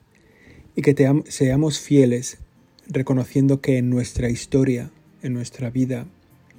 y 0.76 0.82
que 0.82 0.94
te 0.94 1.08
seamos 1.28 1.80
fieles 1.80 2.38
reconociendo 2.86 3.60
que 3.60 3.78
en 3.78 3.88
nuestra 3.88 4.28
historia, 4.28 4.90
en 5.22 5.32
nuestra 5.32 5.70
vida, 5.70 6.06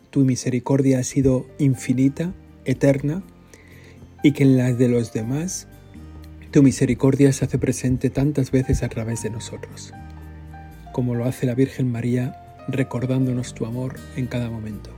tu 0.09 0.21
misericordia 0.21 0.99
ha 0.99 1.03
sido 1.03 1.45
infinita, 1.59 2.33
eterna, 2.65 3.23
y 4.23 4.31
que 4.31 4.43
en 4.43 4.57
las 4.57 4.77
de 4.77 4.87
los 4.87 5.13
demás 5.13 5.67
tu 6.53 6.61
misericordia 6.61 7.33
se 7.33 7.45
hace 7.45 7.57
presente 7.57 8.11
tantas 8.11 8.51
veces 8.51 8.83
a 8.83 8.87
través 8.87 9.23
de 9.23 9.31
nosotros, 9.31 9.91
como 10.91 11.15
lo 11.15 11.25
hace 11.25 11.47
la 11.47 11.55
Virgen 11.55 11.91
María 11.91 12.37
recordándonos 12.67 13.55
tu 13.55 13.65
amor 13.65 13.95
en 14.15 14.27
cada 14.27 14.51
momento. 14.51 14.91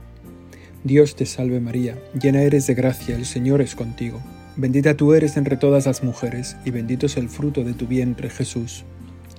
Dios 0.84 1.16
te 1.16 1.24
salve 1.24 1.58
María, 1.58 1.96
llena 2.12 2.42
eres 2.42 2.66
de 2.66 2.74
gracia, 2.74 3.16
el 3.16 3.24
Señor 3.24 3.62
es 3.62 3.74
contigo. 3.74 4.20
Bendita 4.56 4.98
tú 4.98 5.14
eres 5.14 5.38
entre 5.38 5.56
todas 5.56 5.86
las 5.86 6.04
mujeres, 6.04 6.58
y 6.66 6.72
bendito 6.72 7.06
es 7.06 7.16
el 7.16 7.30
fruto 7.30 7.64
de 7.64 7.72
tu 7.72 7.86
vientre 7.86 8.28
Jesús. 8.28 8.84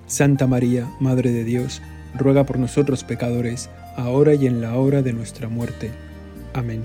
Santa 0.07 0.47
María, 0.47 0.91
Madre 0.99 1.31
de 1.31 1.43
Dios, 1.43 1.83
ruega 2.15 2.47
por 2.47 2.57
nosotros 2.57 3.03
pecadores, 3.03 3.69
ahora 3.95 4.33
y 4.33 4.47
en 4.47 4.59
la 4.59 4.75
hora 4.75 5.03
de 5.03 5.13
nuestra 5.13 5.49
muerte. 5.49 5.91
Amén. 6.53 6.81